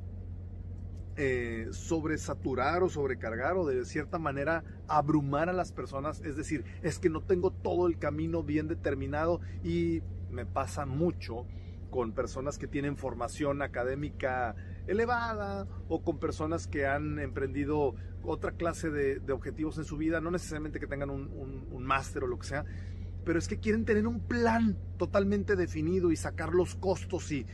eh, 1.18 1.68
sobresaturar 1.72 2.84
o 2.84 2.90
sobrecargar 2.90 3.56
o 3.56 3.66
de 3.66 3.86
cierta 3.86 4.20
manera 4.20 4.64
abrumar 4.88 5.50
a 5.50 5.54
las 5.54 5.72
personas, 5.72 6.22
es 6.22 6.36
decir, 6.36 6.66
es 6.82 7.00
que 7.00 7.10
no 7.10 7.22
tengo 7.22 7.52
todo 7.52 7.88
el 7.88 7.98
camino 7.98 8.44
bien 8.44 8.68
determinado 8.68 9.40
y 9.64 10.02
me 10.30 10.46
pasa 10.46 10.86
mucho 10.86 11.46
con 11.90 12.12
personas 12.12 12.58
que 12.58 12.68
tienen 12.68 12.98
formación 12.98 13.62
académica 13.62 14.56
elevada 14.88 15.68
o 15.88 16.04
con 16.04 16.20
personas 16.20 16.68
que 16.68 16.86
han 16.86 17.20
emprendido 17.20 17.96
otra 18.22 18.52
clase 18.52 18.90
de, 18.90 19.32
objetivos 19.32 19.78
en 19.78 19.86
su 19.86 19.96
vida, 19.96 20.20
no 20.20 20.32
necesariamente 20.32 20.80
que 20.80 20.88
tengan 20.88 21.10
un, 21.10 21.30
un 21.72 21.84
máster 21.86 22.26
o 22.26 22.28
lo 22.28 22.40
que 22.40 22.48
sea, 22.48 22.66
pero 23.24 23.40
es 23.40 23.48
que 23.48 23.60
quieren 23.60 23.86
tener 23.86 24.06
un 24.08 24.20
plan 24.20 24.78
totalmente 24.98 25.56
definido 25.56 26.12
y 26.12 26.16
sacar 26.16 26.54
los 26.54 26.76
costos 26.76 27.32
y 27.32 27.46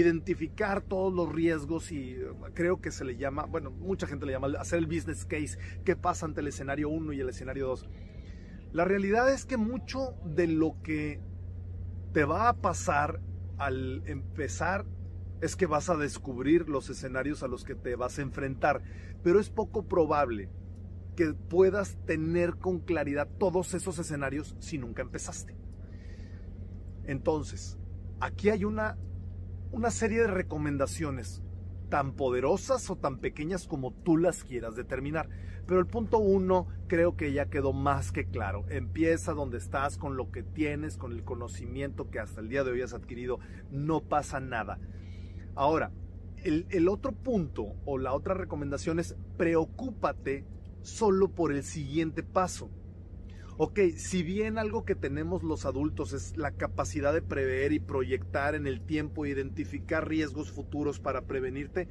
identificar 0.00 0.82
todos 0.82 1.12
los 1.12 1.32
riesgos 1.32 1.90
y 1.92 2.12
eh, 2.12 2.28
creo 2.54 2.80
que 2.80 2.90
se 2.90 3.04
le 3.04 3.16
llama, 3.16 3.44
bueno, 3.46 3.70
mucha 3.70 4.06
gente 4.06 4.26
le 4.26 4.32
llama 4.32 4.48
hacer 4.58 4.78
el 4.78 4.86
business 4.86 5.24
case, 5.24 5.58
qué 5.84 5.96
pasa 5.96 6.26
ante 6.26 6.40
el 6.40 6.48
escenario 6.48 6.88
1 6.88 7.12
y 7.12 7.20
el 7.20 7.28
escenario 7.28 7.66
2. 7.68 7.88
La 8.72 8.84
realidad 8.84 9.32
es 9.32 9.46
que 9.46 9.56
mucho 9.56 10.14
de 10.24 10.46
lo 10.46 10.76
que 10.82 11.20
te 12.12 12.24
va 12.24 12.48
a 12.48 12.54
pasar 12.54 13.20
al 13.58 14.02
empezar 14.06 14.84
es 15.40 15.56
que 15.56 15.66
vas 15.66 15.88
a 15.90 15.96
descubrir 15.96 16.68
los 16.68 16.90
escenarios 16.90 17.42
a 17.42 17.48
los 17.48 17.64
que 17.64 17.74
te 17.74 17.94
vas 17.96 18.18
a 18.18 18.22
enfrentar, 18.22 18.82
pero 19.22 19.40
es 19.40 19.50
poco 19.50 19.86
probable 19.86 20.48
que 21.14 21.32
puedas 21.32 21.96
tener 22.04 22.56
con 22.56 22.80
claridad 22.80 23.28
todos 23.38 23.74
esos 23.74 23.98
escenarios 23.98 24.56
si 24.58 24.78
nunca 24.78 25.02
empezaste. 25.02 25.56
Entonces, 27.04 27.78
aquí 28.20 28.50
hay 28.50 28.64
una, 28.64 28.98
una 29.72 29.90
serie 29.90 30.20
de 30.20 30.26
recomendaciones, 30.28 31.42
tan 31.88 32.12
poderosas 32.12 32.88
o 32.90 32.96
tan 32.96 33.18
pequeñas 33.18 33.66
como 33.66 33.92
tú 33.92 34.16
las 34.16 34.44
quieras 34.44 34.76
determinar. 34.76 35.28
Pero 35.66 35.80
el 35.80 35.86
punto 35.86 36.18
uno 36.18 36.68
creo 36.86 37.16
que 37.16 37.32
ya 37.32 37.46
quedó 37.46 37.72
más 37.72 38.12
que 38.12 38.26
claro. 38.26 38.64
Empieza 38.68 39.32
donde 39.32 39.58
estás, 39.58 39.98
con 39.98 40.16
lo 40.16 40.30
que 40.30 40.42
tienes, 40.42 40.96
con 40.96 41.12
el 41.12 41.24
conocimiento 41.24 42.10
que 42.10 42.20
hasta 42.20 42.40
el 42.40 42.48
día 42.48 42.62
de 42.62 42.70
hoy 42.70 42.82
has 42.82 42.94
adquirido. 42.94 43.40
No 43.70 44.00
pasa 44.00 44.38
nada. 44.38 44.78
Ahora, 45.56 45.90
el, 46.44 46.88
otro 46.88 47.12
punto 47.12 47.74
o 47.84 47.98
la 47.98 48.12
otra 48.14 48.34
recomendación 48.34 49.00
es 49.00 49.16
preocúpate 49.36 50.44
solo 50.82 51.28
por 51.28 51.52
el 51.52 51.64
siguiente 51.64 52.22
paso. 52.22 52.70
Ok, 53.58 53.80
si 53.96 54.22
bien 54.22 54.58
algo 54.58 54.84
que 54.84 54.94
tenemos 54.94 55.42
los 55.42 55.64
adultos 55.64 56.12
es 56.12 56.36
la 56.36 56.50
capacidad 56.50 57.14
de 57.14 57.22
prever 57.22 57.72
y 57.72 57.80
proyectar 57.80 58.54
en 58.54 58.66
el 58.66 58.82
tiempo, 58.82 59.24
identificar 59.24 60.06
riesgos 60.06 60.52
futuros 60.52 61.00
para 61.00 61.22
prevenirte, 61.22 61.88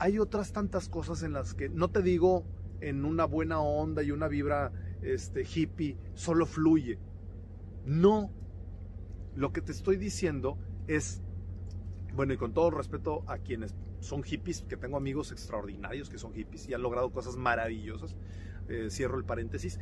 hay 0.00 0.18
otras 0.18 0.52
tantas 0.52 0.88
cosas 0.88 1.22
en 1.22 1.32
las 1.32 1.54
que, 1.54 1.68
no 1.68 1.90
te 1.90 2.02
digo 2.02 2.44
en 2.80 3.04
una 3.04 3.24
buena 3.24 3.60
onda 3.60 4.02
y 4.02 4.10
una 4.10 4.26
vibra 4.26 4.72
este, 5.02 5.44
hippie, 5.44 5.96
solo 6.14 6.44
fluye. 6.44 6.98
No. 7.86 8.32
Lo 9.36 9.52
que 9.52 9.60
te 9.60 9.70
estoy 9.70 9.96
diciendo 9.96 10.58
es, 10.88 11.22
bueno, 12.14 12.32
y 12.32 12.36
con 12.36 12.52
todo 12.52 12.72
respeto 12.72 13.22
a 13.28 13.38
quienes 13.38 13.76
son 14.00 14.24
hippies, 14.24 14.62
que 14.62 14.76
tengo 14.76 14.96
amigos 14.96 15.30
extraordinarios 15.30 16.10
que 16.10 16.18
son 16.18 16.32
hippies 16.34 16.68
y 16.68 16.74
han 16.74 16.82
logrado 16.82 17.12
cosas 17.12 17.36
maravillosas, 17.36 18.16
eh, 18.68 18.88
cierro 18.90 19.18
el 19.18 19.24
paréntesis, 19.24 19.78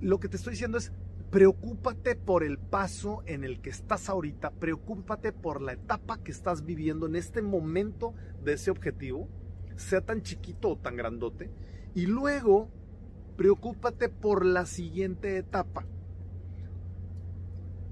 lo 0.00 0.18
que 0.20 0.28
te 0.28 0.36
estoy 0.36 0.52
diciendo 0.52 0.78
es, 0.78 0.92
preocúpate 1.30 2.16
por 2.16 2.44
el 2.44 2.58
paso 2.58 3.22
en 3.26 3.44
el 3.44 3.60
que 3.60 3.70
estás 3.70 4.08
ahorita, 4.08 4.50
preocúpate 4.50 5.32
por 5.32 5.62
la 5.62 5.72
etapa 5.72 6.22
que 6.22 6.32
estás 6.32 6.64
viviendo 6.64 7.06
en 7.06 7.16
este 7.16 7.40
momento 7.40 8.14
de 8.42 8.54
ese 8.54 8.70
objetivo, 8.70 9.28
sea 9.76 10.00
tan 10.00 10.22
chiquito 10.22 10.70
o 10.70 10.78
tan 10.78 10.96
grandote, 10.96 11.50
y 11.94 12.06
luego 12.06 12.68
preocúpate 13.36 14.08
por 14.08 14.44
la 14.44 14.66
siguiente 14.66 15.36
etapa. 15.38 15.86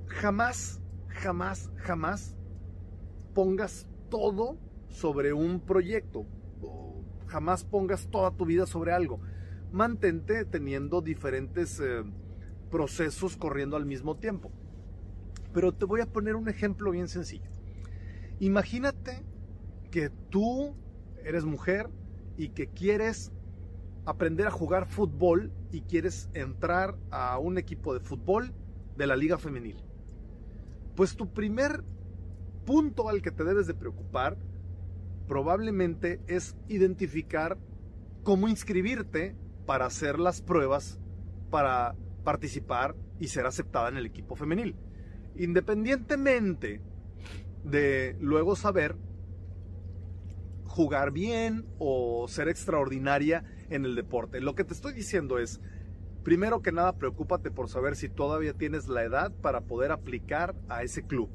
Jamás, 0.07 0.83
jamás, 1.09 1.71
jamás 1.77 2.37
pongas 3.35 3.89
todo 4.11 4.59
sobre 4.89 5.33
un 5.33 5.61
proyecto. 5.61 6.27
Jamás 7.27 7.65
pongas 7.65 8.09
toda 8.09 8.33
tu 8.33 8.45
vida 8.45 8.67
sobre 8.67 8.93
algo. 8.93 9.21
Mantente 9.73 10.45
teniendo 10.45 11.01
diferentes 11.01 11.81
eh, 11.81 12.03
procesos 12.71 13.37
corriendo 13.37 13.77
al 13.77 13.87
mismo 13.87 14.17
tiempo. 14.17 14.51
Pero 15.53 15.73
te 15.73 15.85
voy 15.85 16.01
a 16.01 16.07
poner 16.07 16.37
un 16.37 16.49
ejemplo 16.49 16.91
bien 16.91 17.09
sencillo. 17.09 17.51
Imagínate 18.39 19.23
que 19.91 20.11
tú 20.31 20.75
eres 21.25 21.45
mujer 21.45 21.89
y 22.37 22.51
que 22.51 22.69
quieres 22.69 23.33
aprender 24.07 24.47
a 24.47 24.51
jugar 24.51 24.87
fútbol 24.87 25.53
y 25.71 25.83
quieres 25.83 26.31
entrar 26.35 26.97
a 27.11 27.39
un 27.39 27.59
equipo 27.59 27.93
de 27.95 28.01
fútbol 28.01 28.53
de 28.97 29.07
la 29.07 29.17
liga 29.17 29.39
femenil. 29.39 29.77
Pues 30.97 31.17
tu 31.17 31.33
primer 31.33 31.85
punto 32.65 33.09
al 33.09 33.23
que 33.23 33.31
te 33.31 33.45
debes 33.45 33.67
de 33.67 33.75
preocupar 33.75 34.37
probablemente 35.27 36.21
es 36.27 36.57
identificar 36.69 37.59
cómo 38.23 38.49
inscribirte 38.49 39.37
para 39.71 39.87
hacer 39.87 40.19
las 40.19 40.43
pruebas 40.43 40.99
para 41.49 41.95
participar 42.25 42.97
y 43.21 43.29
ser 43.29 43.47
aceptada 43.47 43.89
en 43.89 43.99
el 43.99 44.05
equipo 44.05 44.35
femenil. 44.35 44.75
Independientemente 45.37 46.81
de 47.63 48.17
luego 48.19 48.57
saber 48.57 48.97
jugar 50.65 51.13
bien 51.13 51.67
o 51.79 52.27
ser 52.27 52.49
extraordinaria 52.49 53.45
en 53.69 53.85
el 53.85 53.95
deporte. 53.95 54.41
Lo 54.41 54.57
que 54.57 54.65
te 54.65 54.75
estoy 54.75 54.93
diciendo 54.93 55.39
es, 55.39 55.61
primero 56.25 56.63
que 56.63 56.73
nada, 56.73 56.97
preocúpate 56.97 57.53
por 57.53 57.69
saber 57.69 57.95
si 57.95 58.09
todavía 58.09 58.55
tienes 58.55 58.89
la 58.89 59.05
edad 59.05 59.31
para 59.41 59.61
poder 59.61 59.93
aplicar 59.93 60.57
a 60.69 60.83
ese 60.83 61.05
club. 61.05 61.31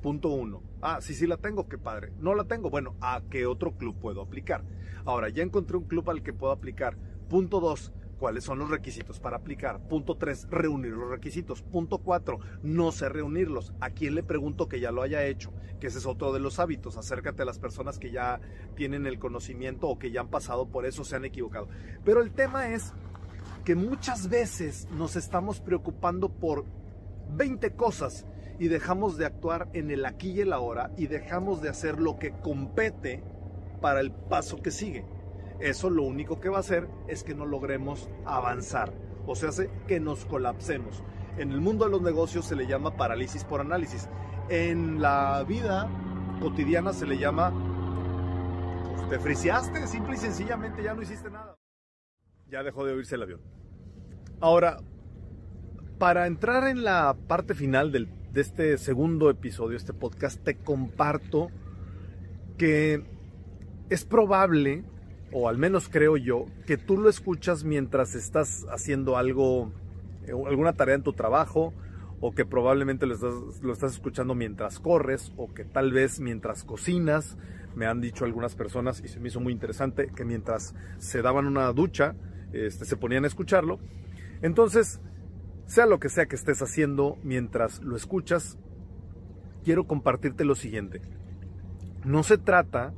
Punto 0.00 0.28
uno. 0.28 0.62
Ah, 0.80 1.00
sí, 1.00 1.12
sí 1.12 1.26
la 1.26 1.38
tengo, 1.38 1.68
qué 1.68 1.76
padre. 1.76 2.12
No 2.20 2.36
la 2.36 2.44
tengo. 2.44 2.70
Bueno, 2.70 2.94
¿a 3.00 3.20
qué 3.28 3.46
otro 3.46 3.76
club 3.76 3.98
puedo 3.98 4.22
aplicar? 4.22 4.62
Ahora, 5.04 5.28
ya 5.28 5.42
encontré 5.42 5.76
un 5.76 5.88
club 5.88 6.08
al 6.08 6.22
que 6.22 6.32
puedo 6.32 6.52
aplicar. 6.52 6.96
Punto 7.28 7.60
dos. 7.60 7.92
¿Cuáles 8.18 8.42
son 8.42 8.58
los 8.58 8.68
requisitos 8.68 9.20
para 9.20 9.36
aplicar? 9.36 9.78
Punto 9.86 10.16
tres, 10.16 10.48
reunir 10.50 10.92
los 10.92 11.08
requisitos. 11.08 11.62
Punto 11.62 11.98
cuatro, 11.98 12.40
no 12.62 12.90
sé 12.90 13.08
reunirlos. 13.08 13.72
¿A 13.78 13.90
quién 13.90 14.16
le 14.16 14.24
pregunto 14.24 14.68
que 14.68 14.80
ya 14.80 14.90
lo 14.90 15.02
haya 15.02 15.24
hecho? 15.24 15.52
Que 15.78 15.86
ese 15.86 15.98
es 15.98 16.06
otro 16.06 16.32
de 16.32 16.40
los 16.40 16.58
hábitos. 16.58 16.96
Acércate 16.96 17.42
a 17.42 17.46
las 17.46 17.60
personas 17.60 18.00
que 18.00 18.10
ya 18.10 18.40
tienen 18.74 19.06
el 19.06 19.20
conocimiento 19.20 19.88
o 19.88 20.00
que 20.00 20.10
ya 20.10 20.22
han 20.22 20.28
pasado 20.28 20.66
por 20.66 20.84
eso, 20.84 21.04
se 21.04 21.14
han 21.14 21.24
equivocado. 21.26 21.68
Pero 22.04 22.20
el 22.20 22.32
tema 22.32 22.70
es 22.70 22.92
que 23.64 23.76
muchas 23.76 24.28
veces 24.28 24.88
nos 24.90 25.14
estamos 25.14 25.60
preocupando 25.60 26.28
por 26.28 26.64
20 27.36 27.72
cosas 27.74 28.26
y 28.58 28.66
dejamos 28.66 29.16
de 29.16 29.26
actuar 29.26 29.68
en 29.74 29.90
el 29.92 30.04
aquí 30.04 30.30
y 30.30 30.40
el 30.40 30.52
ahora 30.52 30.90
y 30.96 31.06
dejamos 31.06 31.62
de 31.62 31.68
hacer 31.68 32.00
lo 32.00 32.18
que 32.18 32.32
compete 32.32 33.22
para 33.80 34.00
el 34.00 34.10
paso 34.10 34.60
que 34.60 34.72
sigue. 34.72 35.04
Eso 35.60 35.90
lo 35.90 36.04
único 36.04 36.40
que 36.40 36.48
va 36.48 36.58
a 36.58 36.60
hacer 36.60 36.88
es 37.08 37.24
que 37.24 37.34
no 37.34 37.44
logremos 37.46 38.08
avanzar, 38.24 38.92
o 39.26 39.34
sea, 39.34 39.50
que 39.86 40.00
nos 40.00 40.24
colapsemos. 40.24 41.02
En 41.36 41.52
el 41.52 41.60
mundo 41.60 41.84
de 41.84 41.90
los 41.90 42.02
negocios 42.02 42.46
se 42.46 42.56
le 42.56 42.66
llama 42.66 42.96
parálisis 42.96 43.44
por 43.44 43.60
análisis. 43.60 44.08
En 44.48 45.00
la 45.00 45.44
vida 45.46 45.88
cotidiana 46.40 46.92
se 46.92 47.06
le 47.06 47.18
llama 47.18 47.52
pues, 48.96 49.08
te 49.08 49.18
friseaste, 49.18 49.86
simple 49.86 50.14
y 50.14 50.18
sencillamente 50.18 50.82
ya 50.82 50.94
no 50.94 51.02
hiciste 51.02 51.30
nada. 51.30 51.56
Ya 52.46 52.62
dejó 52.62 52.84
de 52.84 52.94
oírse 52.94 53.16
el 53.16 53.22
avión. 53.22 53.40
Ahora, 54.40 54.78
para 55.98 56.26
entrar 56.26 56.68
en 56.68 56.84
la 56.84 57.16
parte 57.26 57.54
final 57.54 57.92
del 57.92 58.08
de 58.32 58.40
este 58.42 58.78
segundo 58.78 59.30
episodio, 59.30 59.76
este 59.76 59.94
podcast, 59.94 60.42
te 60.42 60.56
comparto 60.56 61.48
que 62.56 63.04
es 63.88 64.04
probable, 64.04 64.84
o 65.32 65.48
al 65.48 65.58
menos 65.58 65.88
creo 65.88 66.16
yo, 66.16 66.46
que 66.66 66.76
tú 66.76 66.96
lo 66.96 67.08
escuchas 67.08 67.64
mientras 67.64 68.14
estás 68.14 68.66
haciendo 68.70 69.16
algo, 69.16 69.72
eh, 70.26 70.32
alguna 70.32 70.72
tarea 70.72 70.94
en 70.94 71.02
tu 71.02 71.12
trabajo, 71.12 71.74
o 72.20 72.32
que 72.32 72.44
probablemente 72.44 73.06
lo 73.06 73.14
estás, 73.72 73.92
escuchando 73.92 74.34
mientras 74.34 74.80
corres, 74.80 75.32
o 75.36 75.52
que 75.52 75.64
tal 75.64 75.92
vez 75.92 76.20
mientras 76.20 76.64
cocinas. 76.64 77.36
Me 77.76 77.86
han 77.86 78.00
dicho 78.00 78.24
algunas 78.24 78.56
personas, 78.56 79.00
y 79.04 79.08
se 79.08 79.20
me 79.20 79.28
hizo 79.28 79.40
muy 79.40 79.52
interesante, 79.52 80.10
que 80.14 80.24
mientras 80.24 80.74
se 80.98 81.22
daban 81.22 81.46
una 81.46 81.72
ducha, 81.72 82.16
este, 82.52 82.84
se 82.86 82.96
ponían 82.96 83.24
a 83.24 83.28
escucharlo. 83.28 83.78
Entonces, 84.42 85.00
sea 85.66 85.86
lo 85.86 86.00
que 86.00 86.08
sea 86.08 86.26
que 86.26 86.34
estés 86.34 86.60
haciendo 86.60 87.18
mientras 87.22 87.80
lo 87.82 87.94
escuchas, 87.94 88.58
quiero 89.62 89.86
compartirte 89.86 90.44
lo 90.44 90.56
siguiente. 90.56 91.02
No 92.04 92.22
se 92.24 92.38
trata 92.38 92.94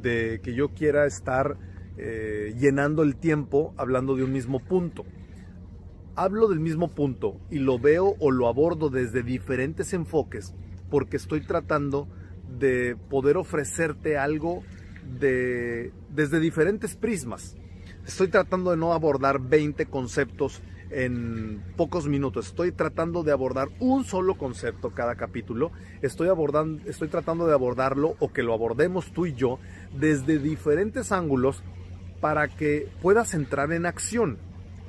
de 0.00 0.40
que 0.42 0.54
yo 0.54 0.70
quiera 0.70 1.06
estar 1.06 1.56
eh, 1.96 2.54
llenando 2.58 3.02
el 3.02 3.16
tiempo 3.16 3.74
hablando 3.76 4.16
de 4.16 4.24
un 4.24 4.32
mismo 4.32 4.60
punto. 4.60 5.04
Hablo 6.16 6.48
del 6.48 6.60
mismo 6.60 6.88
punto 6.88 7.40
y 7.50 7.58
lo 7.58 7.78
veo 7.78 8.16
o 8.18 8.30
lo 8.30 8.48
abordo 8.48 8.90
desde 8.90 9.22
diferentes 9.22 9.92
enfoques 9.92 10.54
porque 10.90 11.16
estoy 11.16 11.40
tratando 11.40 12.08
de 12.58 12.96
poder 13.10 13.36
ofrecerte 13.36 14.16
algo 14.16 14.62
de, 15.18 15.92
desde 16.10 16.40
diferentes 16.40 16.96
prismas. 16.96 17.56
Estoy 18.06 18.28
tratando 18.28 18.70
de 18.70 18.76
no 18.76 18.92
abordar 18.92 19.40
20 19.40 19.86
conceptos 19.86 20.62
en 20.94 21.62
pocos 21.76 22.06
minutos. 22.06 22.46
Estoy 22.46 22.72
tratando 22.72 23.22
de 23.22 23.32
abordar 23.32 23.68
un 23.80 24.04
solo 24.04 24.38
concepto 24.38 24.90
cada 24.90 25.16
capítulo. 25.16 25.72
Estoy, 26.02 26.28
abordando, 26.28 26.88
estoy 26.88 27.08
tratando 27.08 27.46
de 27.46 27.52
abordarlo 27.52 28.16
o 28.20 28.32
que 28.32 28.42
lo 28.42 28.54
abordemos 28.54 29.12
tú 29.12 29.26
y 29.26 29.34
yo 29.34 29.58
desde 29.92 30.38
diferentes 30.38 31.12
ángulos 31.12 31.62
para 32.20 32.48
que 32.48 32.88
puedas 33.02 33.34
entrar 33.34 33.72
en 33.72 33.86
acción. 33.86 34.38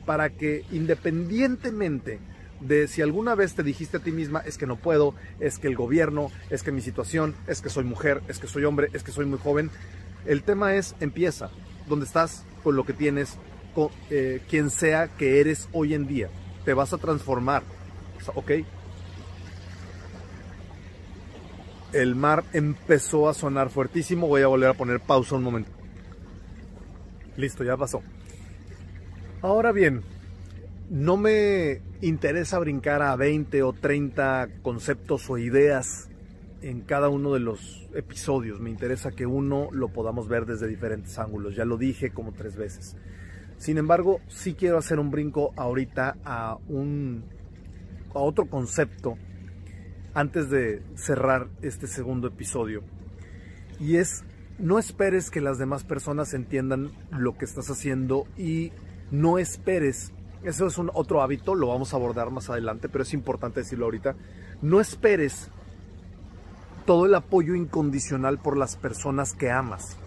Para 0.05 0.29
que 0.29 0.63
independientemente 0.71 2.19
de 2.59 2.87
si 2.87 3.01
alguna 3.01 3.35
vez 3.35 3.55
te 3.55 3.63
dijiste 3.63 3.97
a 3.97 3.99
ti 3.99 4.11
misma 4.11 4.39
es 4.39 4.57
que 4.57 4.67
no 4.67 4.77
puedo, 4.77 5.15
es 5.39 5.57
que 5.59 5.67
el 5.67 5.75
gobierno, 5.75 6.31
es 6.49 6.63
que 6.63 6.71
mi 6.71 6.81
situación, 6.81 7.35
es 7.47 7.61
que 7.61 7.69
soy 7.69 7.83
mujer, 7.83 8.21
es 8.27 8.39
que 8.39 8.47
soy 8.47 8.63
hombre, 8.65 8.89
es 8.93 9.03
que 9.03 9.11
soy 9.11 9.25
muy 9.25 9.39
joven, 9.39 9.71
el 10.25 10.43
tema 10.43 10.75
es 10.75 10.95
empieza, 10.99 11.49
donde 11.87 12.05
estás, 12.05 12.45
con 12.63 12.75
lo 12.75 12.85
que 12.85 12.93
tienes, 12.93 13.37
eh, 14.09 14.41
quien 14.49 14.69
sea 14.69 15.07
que 15.07 15.39
eres 15.39 15.69
hoy 15.71 15.93
en 15.93 16.07
día. 16.07 16.29
Te 16.63 16.73
vas 16.73 16.93
a 16.93 16.97
transformar. 16.97 17.63
¿Ok? 18.33 18.51
El 21.93 22.15
mar 22.15 22.43
empezó 22.53 23.29
a 23.29 23.33
sonar 23.33 23.69
fuertísimo. 23.69 24.27
Voy 24.27 24.41
a 24.41 24.47
volver 24.47 24.69
a 24.69 24.73
poner 24.73 24.99
pausa 24.99 25.35
un 25.35 25.43
momento. 25.43 25.71
Listo, 27.37 27.63
ya 27.63 27.77
pasó. 27.77 28.01
Ahora 29.41 29.71
bien, 29.71 30.01
no 30.89 31.17
me 31.17 31.81
interesa 32.01 32.59
brincar 32.59 33.01
a 33.01 33.15
20 33.15 33.63
o 33.63 33.73
30 33.73 34.49
conceptos 34.61 35.29
o 35.29 35.37
ideas 35.37 36.09
en 36.61 36.81
cada 36.81 37.09
uno 37.09 37.33
de 37.33 37.39
los 37.39 37.87
episodios. 37.93 38.59
Me 38.59 38.69
interesa 38.69 39.11
que 39.11 39.25
uno 39.25 39.69
lo 39.71 39.89
podamos 39.89 40.27
ver 40.27 40.45
desde 40.45 40.67
diferentes 40.67 41.17
ángulos. 41.19 41.55
Ya 41.55 41.65
lo 41.65 41.77
dije 41.77 42.11
como 42.11 42.31
tres 42.31 42.55
veces. 42.55 42.95
Sin 43.57 43.77
embargo, 43.77 44.19
sí 44.27 44.53
quiero 44.53 44.77
hacer 44.77 44.99
un 44.99 45.11
brinco 45.11 45.53
ahorita 45.55 46.17
a 46.23 46.57
un 46.67 47.23
a 48.13 48.19
otro 48.19 48.45
concepto 48.45 49.17
antes 50.13 50.49
de 50.49 50.81
cerrar 50.95 51.49
este 51.61 51.87
segundo 51.87 52.27
episodio. 52.27 52.81
Y 53.79 53.97
es 53.97 54.23
no 54.57 54.79
esperes 54.79 55.29
que 55.29 55.41
las 55.41 55.57
demás 55.57 55.83
personas 55.83 56.33
entiendan 56.33 56.91
lo 57.11 57.37
que 57.37 57.45
estás 57.45 57.69
haciendo 57.69 58.25
y 58.37 58.71
no 59.11 59.37
esperes, 59.37 60.13
eso 60.43 60.67
es 60.67 60.77
un 60.77 60.89
otro 60.93 61.21
hábito, 61.21 61.55
lo 61.55 61.67
vamos 61.67 61.93
a 61.93 61.97
abordar 61.97 62.31
más 62.31 62.49
adelante, 62.49 62.87
pero 62.87 63.03
es 63.03 63.13
importante 63.13 63.59
decirlo 63.59 63.85
ahorita, 63.85 64.15
no 64.61 64.79
esperes 64.79 65.49
todo 66.85 67.05
el 67.05 67.15
apoyo 67.15 67.55
incondicional 67.55 68.39
por 68.39 68.57
las 68.57 68.77
personas 68.77 69.33
que 69.33 69.51
amas. 69.51 69.97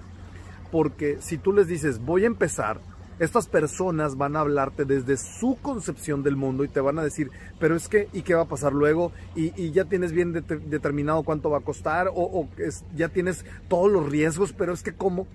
Porque 0.71 1.19
si 1.21 1.39
tú 1.39 1.53
les 1.53 1.67
dices, 1.67 1.99
voy 1.99 2.25
a 2.25 2.29
empezar, 2.29 2.81
Estas 3.19 3.49
personas 3.49 4.17
van 4.17 4.37
a 4.37 4.41
hablarte 4.41 4.85
desde 4.85 5.17
su 5.17 5.59
concepción 5.61 6.23
del 6.23 6.37
mundo 6.37 6.63
y 6.63 6.69
te 6.69 6.81
van 6.81 7.01
a 7.01 7.03
decir, 7.03 7.31
pero 7.59 7.75
es 7.75 7.89
que, 7.89 8.09
¿y 8.13 8.23
qué 8.23 8.35
va 8.35 8.43
a 8.43 8.49
pasar 8.49 8.73
luego? 8.73 9.13
Y, 9.35 9.73
ya 9.73 9.87
tienes 9.87 10.13
bien 10.13 10.33
determinado 10.33 11.25
cuánto 11.25 11.51
va 11.51 11.59
a 11.59 11.63
costar, 11.63 12.11
o, 12.15 12.49
ya 12.95 13.09
tienes 13.09 13.45
todos 13.67 13.91
los 13.91 14.09
riesgos, 14.09 14.53
pero 14.53 14.73
es 14.73 14.85
que 14.85 14.93
cómo. 14.93 15.27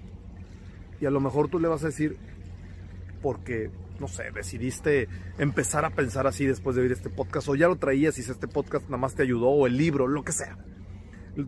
Y 1.01 1.05
a 1.05 1.11
lo 1.11 1.19
mejor 1.19 1.49
tú 1.49 1.59
le 1.59 1.67
vas 1.67 1.83
a 1.83 1.87
decir, 1.87 2.17
porque, 3.21 3.69
no 3.99 4.07
sé, 4.07 4.31
decidiste 4.33 5.09
empezar 5.37 5.83
a 5.83 5.89
pensar 5.89 6.25
así 6.25 6.45
después 6.45 6.77
de 6.77 6.83
oír 6.83 6.93
este 6.93 7.09
podcast, 7.09 7.49
o 7.49 7.55
ya 7.55 7.67
lo 7.67 7.75
traías 7.75 8.17
y 8.17 8.21
este 8.21 8.47
podcast 8.47 8.85
nada 8.85 8.97
más 8.97 9.13
te 9.13 9.23
ayudó, 9.23 9.49
o 9.49 9.67
el 9.67 9.75
libro, 9.75 10.07
lo 10.07 10.23
que 10.23 10.31
sea. 10.31 10.57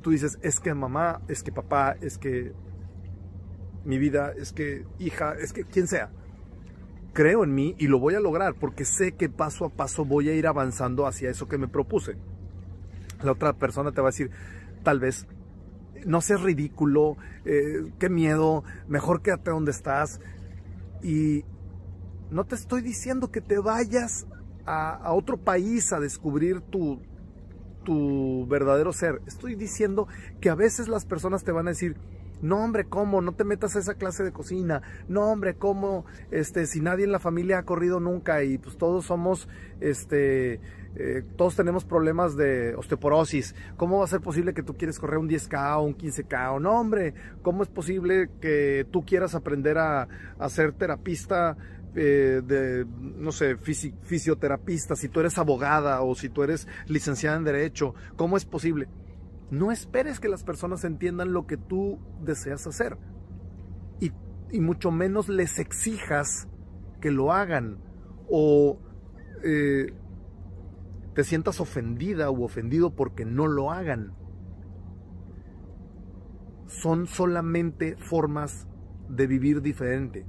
Tú 0.02 0.12
dices, 0.12 0.38
es 0.42 0.60
que 0.60 0.74
mamá, 0.74 1.22
es 1.30 1.44
que 1.44 1.54
papá, 1.54 1.96
es 2.02 2.18
que 2.18 2.52
mi 3.86 4.00
vida, 4.00 4.34
es 4.36 4.52
que 4.52 4.84
hija, 5.00 5.36
es 5.40 5.54
que 5.54 5.64
quien 5.64 5.88
sea 5.88 6.12
creo 7.16 7.46
en 7.46 7.56
mí 7.56 7.76
y 7.80 7.88
lo 7.88 7.98
voy 7.98 8.14
a 8.14 8.20
lograr 8.20 8.56
porque 8.56 8.84
sé 8.84 9.14
que 9.14 9.30
paso 9.30 9.66
a 9.66 9.70
paso 9.70 10.04
voy 10.04 10.30
a 10.30 10.36
ir 10.36 10.46
avanzando 10.46 11.08
hacia 11.08 11.30
eso 11.30 11.48
que 11.48 11.58
me 11.58 11.70
propuse. 11.70 12.18
La 13.24 13.32
otra 13.32 13.54
persona 13.54 13.94
te 13.94 14.02
va 14.02 14.10
a 14.10 14.12
decir, 14.12 14.30
tal 14.84 15.00
vez, 15.00 15.26
no 16.06 16.20
seas 16.20 16.42
ridículo, 16.42 17.16
eh, 17.46 17.90
qué 18.00 18.10
miedo, 18.10 18.66
mejor 18.90 19.22
quédate 19.22 19.50
donde 19.50 19.72
estás. 19.72 20.20
Y 21.02 21.46
no 22.32 22.44
te 22.44 22.56
estoy 22.56 22.82
diciendo 22.82 23.32
que 23.32 23.40
te 23.40 23.60
vayas 23.60 24.28
a, 24.66 25.14
otro 25.14 25.38
país 25.38 25.94
a 25.94 26.02
descubrir 26.02 26.60
tu, 26.60 27.00
tu 27.86 28.46
verdadero 28.48 28.92
ser. 28.92 29.22
Estoy 29.26 29.56
diciendo 29.56 30.10
que 30.42 30.50
a 30.50 30.56
veces 30.56 30.90
las 30.90 31.06
personas 31.06 31.46
te 31.46 31.54
van 31.54 31.68
a 31.68 31.72
decir, 31.72 31.96
no, 32.42 32.64
hombre, 32.64 32.86
¿cómo? 32.86 33.22
No 33.22 33.34
te 33.34 33.44
metas 33.44 33.76
a 33.76 33.80
esa 33.80 33.96
clase 33.96 34.24
de 34.24 34.32
cocina. 34.32 34.82
No, 35.08 35.32
hombre, 35.32 35.56
¿cómo? 35.56 36.06
Este, 36.32 36.66
si 36.66 36.82
nadie 36.82 37.06
en 37.06 37.12
la 37.12 37.20
familia 37.20 37.60
ha 37.60 37.64
corrido 37.64 38.00
nunca 38.00 38.44
y 38.44 38.58
pues 38.58 38.78
todos 38.78 39.06
somos, 39.06 39.48
este, 39.80 40.60
eh, 40.96 41.24
todos 41.36 41.56
tenemos 41.56 41.86
problemas 41.86 42.36
de 42.36 42.76
osteoporosis. 42.76 43.56
¿Cómo 43.78 44.00
va 44.00 44.06
a 44.06 44.08
ser 44.08 44.22
posible 44.22 44.54
que 44.54 44.64
tú 44.64 44.76
quieres 44.76 45.00
correr 45.00 45.18
un 45.18 45.30
10K 45.30 45.78
o 45.78 45.82
un 45.82 45.98
15K? 45.98 46.60
no, 46.60 46.80
hombre, 46.80 47.14
¿cómo 47.42 47.64
es 47.64 47.70
posible 47.70 48.30
que 48.42 48.88
tú 48.92 49.06
quieras 49.06 49.36
aprender 49.36 49.78
a, 49.78 50.08
a 50.38 50.50
ser 50.50 50.74
terapista 50.74 51.58
eh, 51.98 52.42
de, 52.46 52.86
no 52.86 53.32
sé, 53.32 53.56
fisioterapista, 53.56 54.98
si 54.98 55.08
tú 55.08 55.22
eres 55.22 55.38
abogada 55.38 56.02
o 56.02 56.14
si 56.14 56.28
tú 56.28 56.44
eres 56.44 56.68
licenciada 56.88 57.38
en 57.38 57.46
Derecho? 57.46 57.96
¿Cómo 58.18 58.36
es 58.38 58.46
posible? 58.46 58.88
No 59.52 59.72
esperes 59.72 60.20
que 60.20 60.30
las 60.30 60.44
personas 60.44 60.84
entiendan 60.84 61.34
lo 61.34 61.46
que 61.46 61.58
tú 61.58 62.00
deseas 62.22 62.66
hacer. 62.68 62.98
Y, 64.00 64.12
mucho 64.60 64.90
menos 64.90 65.28
les 65.28 65.60
exijas 65.60 66.48
que 67.02 67.12
lo 67.12 67.34
hagan. 67.34 67.80
O 68.30 68.80
eh, 69.44 69.94
te 71.14 71.24
sientas 71.24 71.60
ofendida 71.60 72.30
o 72.30 72.44
ofendido 72.44 72.96
porque 72.96 73.26
no 73.26 73.48
lo 73.48 73.72
hagan. 73.72 74.14
Son 76.68 77.08
solamente 77.08 77.96
formas 77.98 78.68
de 79.10 79.28
vivir 79.28 79.62
diferente. 79.62 80.26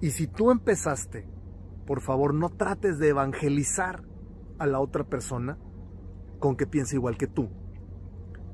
Y 0.00 0.10
si 0.10 0.26
tú 0.26 0.50
empezaste, 0.50 1.28
por 1.86 2.00
favor 2.00 2.34
no 2.34 2.48
trates 2.48 2.98
de 2.98 3.08
evangelizar 3.08 4.04
a 4.58 4.66
la 4.66 4.80
otra 4.80 5.04
persona 5.04 5.58
con 6.38 6.56
que 6.56 6.66
piense 6.66 6.96
igual 6.96 7.18
que 7.18 7.26
tú. 7.26 7.50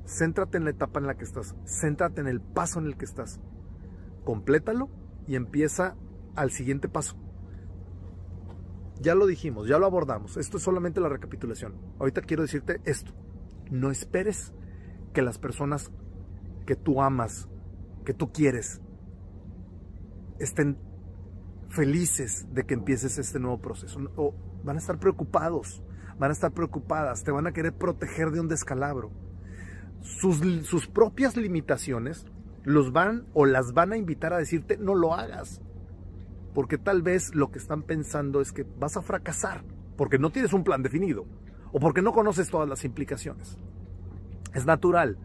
Céntrate 0.07 0.57
en 0.57 0.63
la 0.63 0.69
etapa 0.69 1.01
en 1.01 1.05
la 1.05 1.17
que 1.17 1.25
estás, 1.25 1.53
céntrate 1.65 2.21
en 2.21 2.27
el 2.27 2.39
paso 2.39 2.79
en 2.79 2.85
el 2.85 2.95
que 2.95 3.03
estás. 3.03 3.41
Complétalo 4.23 4.89
y 5.27 5.35
empieza 5.35 5.97
al 6.33 6.51
siguiente 6.51 6.87
paso. 6.87 7.17
Ya 9.01 9.15
lo 9.15 9.27
dijimos, 9.27 9.67
ya 9.67 9.77
lo 9.77 9.85
abordamos. 9.85 10.37
Esto 10.37 10.57
es 10.57 10.63
solamente 10.63 11.01
la 11.01 11.09
recapitulación. 11.09 11.75
Ahorita 11.99 12.21
quiero 12.21 12.43
decirte 12.43 12.79
esto. 12.85 13.11
No 13.69 13.91
esperes 13.91 14.53
que 15.13 15.21
las 15.21 15.37
personas 15.37 15.91
que 16.65 16.77
tú 16.77 17.01
amas, 17.01 17.49
que 18.05 18.13
tú 18.13 18.31
quieres, 18.31 18.79
estén 20.39 20.77
felices 21.67 22.47
de 22.53 22.65
que 22.65 22.75
empieces 22.75 23.17
este 23.17 23.39
nuevo 23.39 23.59
proceso. 23.59 23.99
O 24.15 24.33
van 24.63 24.77
a 24.77 24.79
estar 24.79 24.99
preocupados, 24.99 25.83
van 26.17 26.29
a 26.29 26.33
estar 26.33 26.53
preocupadas, 26.53 27.25
te 27.25 27.31
van 27.31 27.45
a 27.45 27.51
querer 27.51 27.73
proteger 27.73 28.31
de 28.31 28.39
un 28.39 28.47
descalabro 28.47 29.26
sus, 30.01 30.87
propias 30.87 31.37
limitaciones 31.37 32.25
los 32.63 32.91
van 32.91 33.25
o 33.33 33.45
las 33.45 33.73
van 33.73 33.93
a 33.93 33.97
invitar 33.97 34.33
a 34.33 34.37
decirte 34.37 34.77
no 34.77 34.95
lo 34.95 35.13
hagas. 35.13 35.61
Porque 36.53 36.77
tal 36.77 37.01
vez 37.01 37.35
lo 37.35 37.51
que 37.51 37.59
están 37.59 37.83
pensando 37.83 38.41
es 38.41 38.51
que 38.51 38.65
vas 38.79 38.97
a 38.97 39.01
fracasar 39.01 39.63
porque 39.95 40.19
no 40.19 40.31
tienes 40.31 40.53
un 40.53 40.63
plan 40.63 40.83
definido 40.83 41.25
o 41.71 41.79
porque 41.79 42.01
no 42.01 42.13
conoces 42.13 42.49
todas 42.49 42.67
las 42.67 42.83
implicaciones. 42.85 43.57
Es 44.53 44.65
natural. 44.65 45.17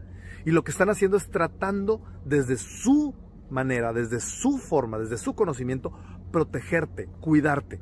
Y 0.44 0.50
lo 0.50 0.64
que 0.64 0.72
están 0.72 0.90
haciendo 0.90 1.16
es 1.16 1.30
tratando 1.30 2.02
desde 2.24 2.56
su 2.56 3.14
manera, 3.48 3.92
desde 3.92 4.20
su 4.20 4.58
forma, 4.58 4.98
desde 4.98 5.18
su 5.18 5.34
conocimiento, 5.34 5.92
protegerte, 6.32 7.06
cuidarte. 7.20 7.80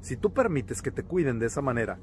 Si 0.00 0.16
tú 0.16 0.32
permites 0.32 0.80
que 0.80 0.90
te 0.90 1.02
cuiden 1.02 1.38
de 1.38 1.46
esa 1.46 1.60
manera 1.60 1.98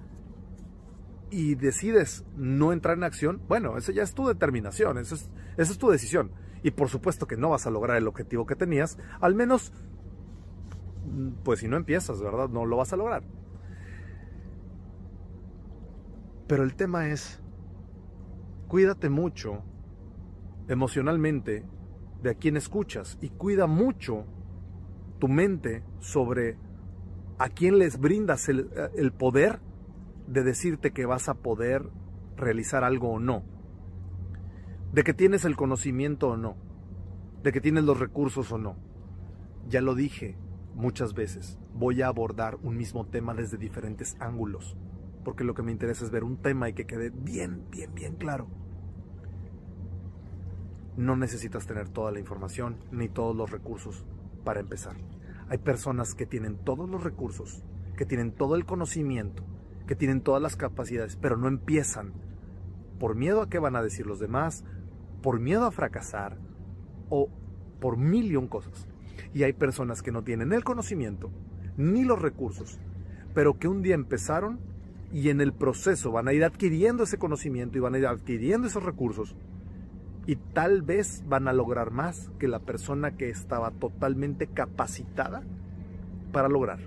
y 1.31 1.55
decides 1.55 2.25
no 2.35 2.73
entrar 2.73 2.97
en 2.97 3.05
acción, 3.05 3.41
bueno, 3.47 3.77
esa 3.77 3.93
ya 3.93 4.03
es 4.03 4.13
tu 4.13 4.27
determinación, 4.27 4.97
esa 4.97 5.15
es, 5.15 5.31
es 5.57 5.77
tu 5.77 5.89
decisión. 5.89 6.31
Y 6.61 6.71
por 6.71 6.89
supuesto 6.89 7.25
que 7.25 7.37
no 7.37 7.49
vas 7.49 7.65
a 7.65 7.71
lograr 7.71 7.97
el 7.97 8.07
objetivo 8.07 8.45
que 8.45 8.55
tenías, 8.55 8.97
al 9.21 9.33
menos, 9.33 9.71
pues 11.43 11.59
si 11.59 11.69
no 11.69 11.77
empiezas, 11.77 12.21
¿verdad? 12.21 12.49
No 12.49 12.65
lo 12.65 12.77
vas 12.77 12.91
a 12.93 12.97
lograr. 12.97 13.23
Pero 16.47 16.63
el 16.63 16.75
tema 16.75 17.07
es, 17.07 17.41
cuídate 18.67 19.09
mucho 19.09 19.63
emocionalmente 20.67 21.65
de 22.21 22.29
a 22.29 22.33
quién 22.33 22.57
escuchas 22.57 23.17
y 23.21 23.29
cuida 23.29 23.67
mucho 23.67 24.25
tu 25.17 25.29
mente 25.29 25.83
sobre 25.99 26.57
a 27.39 27.47
quién 27.49 27.79
les 27.79 27.99
brindas 27.99 28.49
el, 28.49 28.69
el 28.95 29.13
poder 29.13 29.59
de 30.31 30.43
decirte 30.43 30.91
que 30.91 31.05
vas 31.05 31.27
a 31.27 31.33
poder 31.33 31.89
realizar 32.37 32.85
algo 32.85 33.11
o 33.11 33.19
no, 33.19 33.43
de 34.93 35.03
que 35.03 35.13
tienes 35.13 35.43
el 35.43 35.57
conocimiento 35.57 36.29
o 36.29 36.37
no, 36.37 36.55
de 37.43 37.51
que 37.51 37.59
tienes 37.59 37.83
los 37.83 37.99
recursos 37.99 38.49
o 38.51 38.57
no. 38.57 38.77
Ya 39.67 39.81
lo 39.81 39.93
dije 39.93 40.37
muchas 40.73 41.13
veces, 41.13 41.59
voy 41.73 42.01
a 42.01 42.07
abordar 42.07 42.57
un 42.63 42.77
mismo 42.77 43.05
tema 43.07 43.33
desde 43.33 43.57
diferentes 43.57 44.15
ángulos, 44.21 44.77
porque 45.25 45.43
lo 45.43 45.53
que 45.53 45.63
me 45.63 45.73
interesa 45.73 46.05
es 46.05 46.11
ver 46.11 46.23
un 46.23 46.37
tema 46.37 46.69
y 46.69 46.73
que 46.73 46.87
quede 46.87 47.09
bien, 47.09 47.65
bien, 47.69 47.93
bien 47.93 48.15
claro. 48.15 48.47
No 50.95 51.17
necesitas 51.17 51.67
tener 51.67 51.89
toda 51.89 52.11
la 52.11 52.19
información 52.19 52.77
ni 52.91 53.09
todos 53.09 53.35
los 53.35 53.51
recursos 53.51 54.05
para 54.45 54.61
empezar. 54.61 54.95
Hay 55.49 55.57
personas 55.57 56.15
que 56.15 56.25
tienen 56.25 56.55
todos 56.63 56.89
los 56.89 57.03
recursos, 57.03 57.63
que 57.97 58.05
tienen 58.05 58.31
todo 58.31 58.55
el 58.55 58.65
conocimiento, 58.65 59.43
que 59.91 59.95
tienen 59.97 60.21
todas 60.21 60.41
las 60.41 60.55
capacidades, 60.55 61.17
pero 61.17 61.35
no 61.35 61.49
empiezan 61.49 62.13
por 62.97 63.13
miedo 63.13 63.41
a 63.41 63.49
qué 63.49 63.59
van 63.59 63.75
a 63.75 63.83
decir 63.83 64.07
los 64.07 64.21
demás, 64.21 64.63
por 65.21 65.41
miedo 65.41 65.65
a 65.65 65.71
fracasar 65.71 66.37
o 67.09 67.27
por 67.81 67.97
mil 67.97 68.31
y 68.31 68.47
cosas. 68.47 68.87
Y 69.33 69.43
hay 69.43 69.51
personas 69.51 70.01
que 70.01 70.13
no 70.13 70.23
tienen 70.23 70.53
el 70.53 70.63
conocimiento 70.63 71.29
ni 71.75 72.05
los 72.05 72.21
recursos, 72.21 72.79
pero 73.33 73.59
que 73.59 73.67
un 73.67 73.81
día 73.81 73.95
empezaron 73.95 74.61
y 75.11 75.27
en 75.27 75.41
el 75.41 75.51
proceso 75.51 76.09
van 76.09 76.29
a 76.29 76.33
ir 76.33 76.45
adquiriendo 76.45 77.03
ese 77.03 77.17
conocimiento 77.17 77.77
y 77.77 77.81
van 77.81 77.95
a 77.95 77.97
ir 77.97 78.07
adquiriendo 78.07 78.69
esos 78.69 78.83
recursos 78.83 79.35
y 80.25 80.37
tal 80.37 80.83
vez 80.83 81.25
van 81.27 81.49
a 81.49 81.53
lograr 81.53 81.91
más 81.91 82.31
que 82.39 82.47
la 82.47 82.59
persona 82.59 83.17
que 83.17 83.29
estaba 83.29 83.71
totalmente 83.71 84.47
capacitada 84.47 85.43
para 86.31 86.47
lograr. 86.47 86.79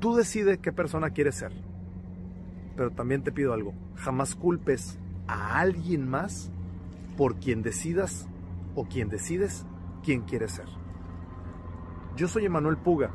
Tú 0.00 0.14
decides 0.14 0.58
qué 0.58 0.72
persona 0.72 1.10
quieres 1.10 1.34
ser. 1.34 1.52
Pero 2.74 2.90
también 2.90 3.22
te 3.22 3.32
pido 3.32 3.52
algo. 3.52 3.74
Jamás 3.96 4.34
culpes 4.34 4.98
a 5.26 5.60
alguien 5.60 6.08
más 6.08 6.50
por 7.18 7.36
quien 7.36 7.62
decidas 7.62 8.26
o 8.74 8.86
quien 8.86 9.10
decides 9.10 9.66
quién 10.02 10.22
quieres 10.22 10.52
ser. 10.52 10.64
Yo 12.16 12.28
soy 12.28 12.46
Emanuel 12.46 12.78
Puga. 12.78 13.10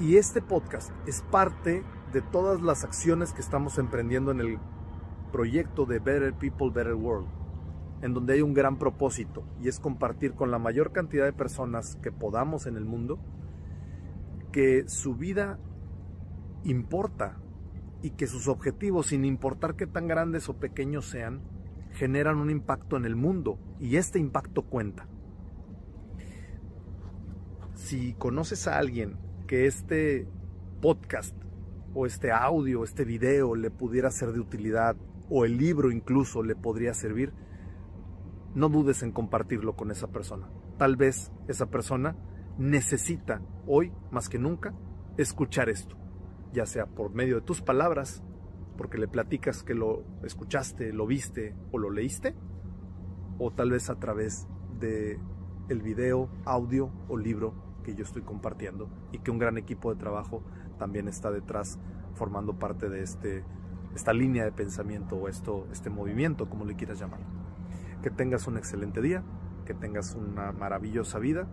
Y 0.00 0.16
este 0.16 0.42
podcast 0.42 0.90
es 1.06 1.22
parte 1.22 1.84
de 2.12 2.20
todas 2.20 2.60
las 2.60 2.82
acciones 2.82 3.32
que 3.32 3.40
estamos 3.40 3.78
emprendiendo 3.78 4.32
en 4.32 4.40
el 4.40 4.58
proyecto 5.30 5.86
de 5.86 6.00
Better 6.00 6.34
People, 6.34 6.70
Better 6.70 6.94
World, 6.94 7.28
en 8.02 8.12
donde 8.12 8.34
hay 8.34 8.42
un 8.42 8.54
gran 8.54 8.76
propósito 8.76 9.44
y 9.60 9.68
es 9.68 9.78
compartir 9.78 10.34
con 10.34 10.50
la 10.50 10.58
mayor 10.58 10.90
cantidad 10.90 11.24
de 11.24 11.32
personas 11.32 11.96
que 12.02 12.10
podamos 12.10 12.66
en 12.66 12.76
el 12.76 12.84
mundo 12.84 13.20
que 14.52 14.88
su 14.88 15.14
vida 15.14 15.58
importa 16.64 17.38
y 18.02 18.10
que 18.10 18.26
sus 18.26 18.48
objetivos, 18.48 19.08
sin 19.08 19.24
importar 19.24 19.76
qué 19.76 19.86
tan 19.86 20.06
grandes 20.08 20.48
o 20.48 20.56
pequeños 20.56 21.06
sean, 21.06 21.42
generan 21.92 22.38
un 22.38 22.50
impacto 22.50 22.96
en 22.96 23.04
el 23.04 23.16
mundo 23.16 23.58
y 23.80 23.96
este 23.96 24.18
impacto 24.18 24.62
cuenta. 24.62 25.08
si 27.78 28.12
conoces 28.14 28.66
a 28.66 28.76
alguien 28.76 29.16
que 29.46 29.66
este 29.66 30.28
podcast 30.82 31.34
o 31.94 32.06
este 32.06 32.32
audio, 32.32 32.84
este 32.84 33.04
video 33.04 33.54
le 33.54 33.70
pudiera 33.70 34.10
ser 34.10 34.32
de 34.32 34.40
utilidad 34.40 34.96
o 35.30 35.44
el 35.44 35.56
libro 35.56 35.90
incluso 35.90 36.42
le 36.42 36.54
podría 36.54 36.92
servir, 36.92 37.32
no 38.54 38.68
dudes 38.68 39.02
en 39.02 39.12
compartirlo 39.12 39.76
con 39.76 39.90
esa 39.90 40.08
persona. 40.08 40.50
Tal 40.76 40.96
vez 40.96 41.32
esa 41.46 41.66
persona 41.66 42.16
necesita 42.58 43.40
hoy 43.66 43.92
más 44.10 44.28
que 44.28 44.38
nunca 44.38 44.74
escuchar 45.16 45.68
esto, 45.68 45.96
ya 46.52 46.66
sea 46.66 46.86
por 46.86 47.14
medio 47.14 47.36
de 47.36 47.42
tus 47.42 47.62
palabras, 47.62 48.22
porque 48.76 48.98
le 48.98 49.08
platicas 49.08 49.62
que 49.62 49.74
lo 49.74 50.04
escuchaste, 50.22 50.92
lo 50.92 51.06
viste 51.06 51.56
o 51.72 51.78
lo 51.78 51.90
leíste, 51.90 52.34
o 53.38 53.52
tal 53.52 53.70
vez 53.70 53.90
a 53.90 53.98
través 53.98 54.46
de 54.78 55.18
el 55.68 55.82
video, 55.82 56.28
audio 56.44 56.90
o 57.08 57.16
libro 57.16 57.80
que 57.84 57.94
yo 57.94 58.04
estoy 58.04 58.22
compartiendo 58.22 58.88
y 59.12 59.18
que 59.18 59.30
un 59.30 59.38
gran 59.38 59.58
equipo 59.58 59.92
de 59.92 60.00
trabajo 60.00 60.42
también 60.78 61.08
está 61.08 61.30
detrás 61.30 61.78
formando 62.14 62.58
parte 62.58 62.88
de 62.88 63.02
este, 63.02 63.44
esta 63.94 64.12
línea 64.12 64.44
de 64.44 64.52
pensamiento 64.52 65.16
o 65.16 65.28
esto, 65.28 65.66
este 65.72 65.90
movimiento, 65.90 66.48
como 66.48 66.64
le 66.64 66.74
quieras 66.74 66.98
llamar. 66.98 67.20
Que 68.02 68.10
tengas 68.10 68.46
un 68.46 68.56
excelente 68.56 69.00
día, 69.00 69.22
que 69.64 69.74
tengas 69.74 70.14
una 70.14 70.52
maravillosa 70.52 71.18
vida 71.18 71.48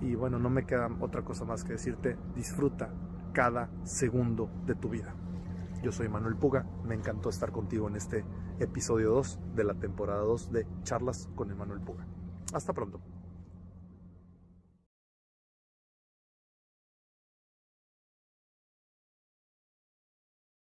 y 0.00 0.14
bueno, 0.14 0.38
no 0.38 0.50
me 0.50 0.64
queda 0.66 0.88
otra 1.00 1.22
cosa 1.22 1.44
más 1.44 1.64
que 1.64 1.72
decirte, 1.72 2.16
disfruta 2.34 2.90
cada 3.32 3.70
segundo 3.84 4.50
de 4.66 4.74
tu 4.74 4.88
vida. 4.88 5.14
Yo 5.82 5.92
soy 5.92 6.08
Manuel 6.08 6.36
Puga, 6.36 6.66
me 6.84 6.94
encantó 6.94 7.28
estar 7.28 7.52
contigo 7.52 7.88
en 7.88 7.96
este 7.96 8.24
episodio 8.58 9.10
2 9.10 9.38
de 9.54 9.64
la 9.64 9.74
temporada 9.74 10.22
2 10.22 10.50
de 10.50 10.66
Charlas 10.82 11.28
con 11.34 11.50
Emanuel 11.50 11.80
Puga. 11.80 12.06
Hasta 12.52 12.72
pronto. 12.72 13.00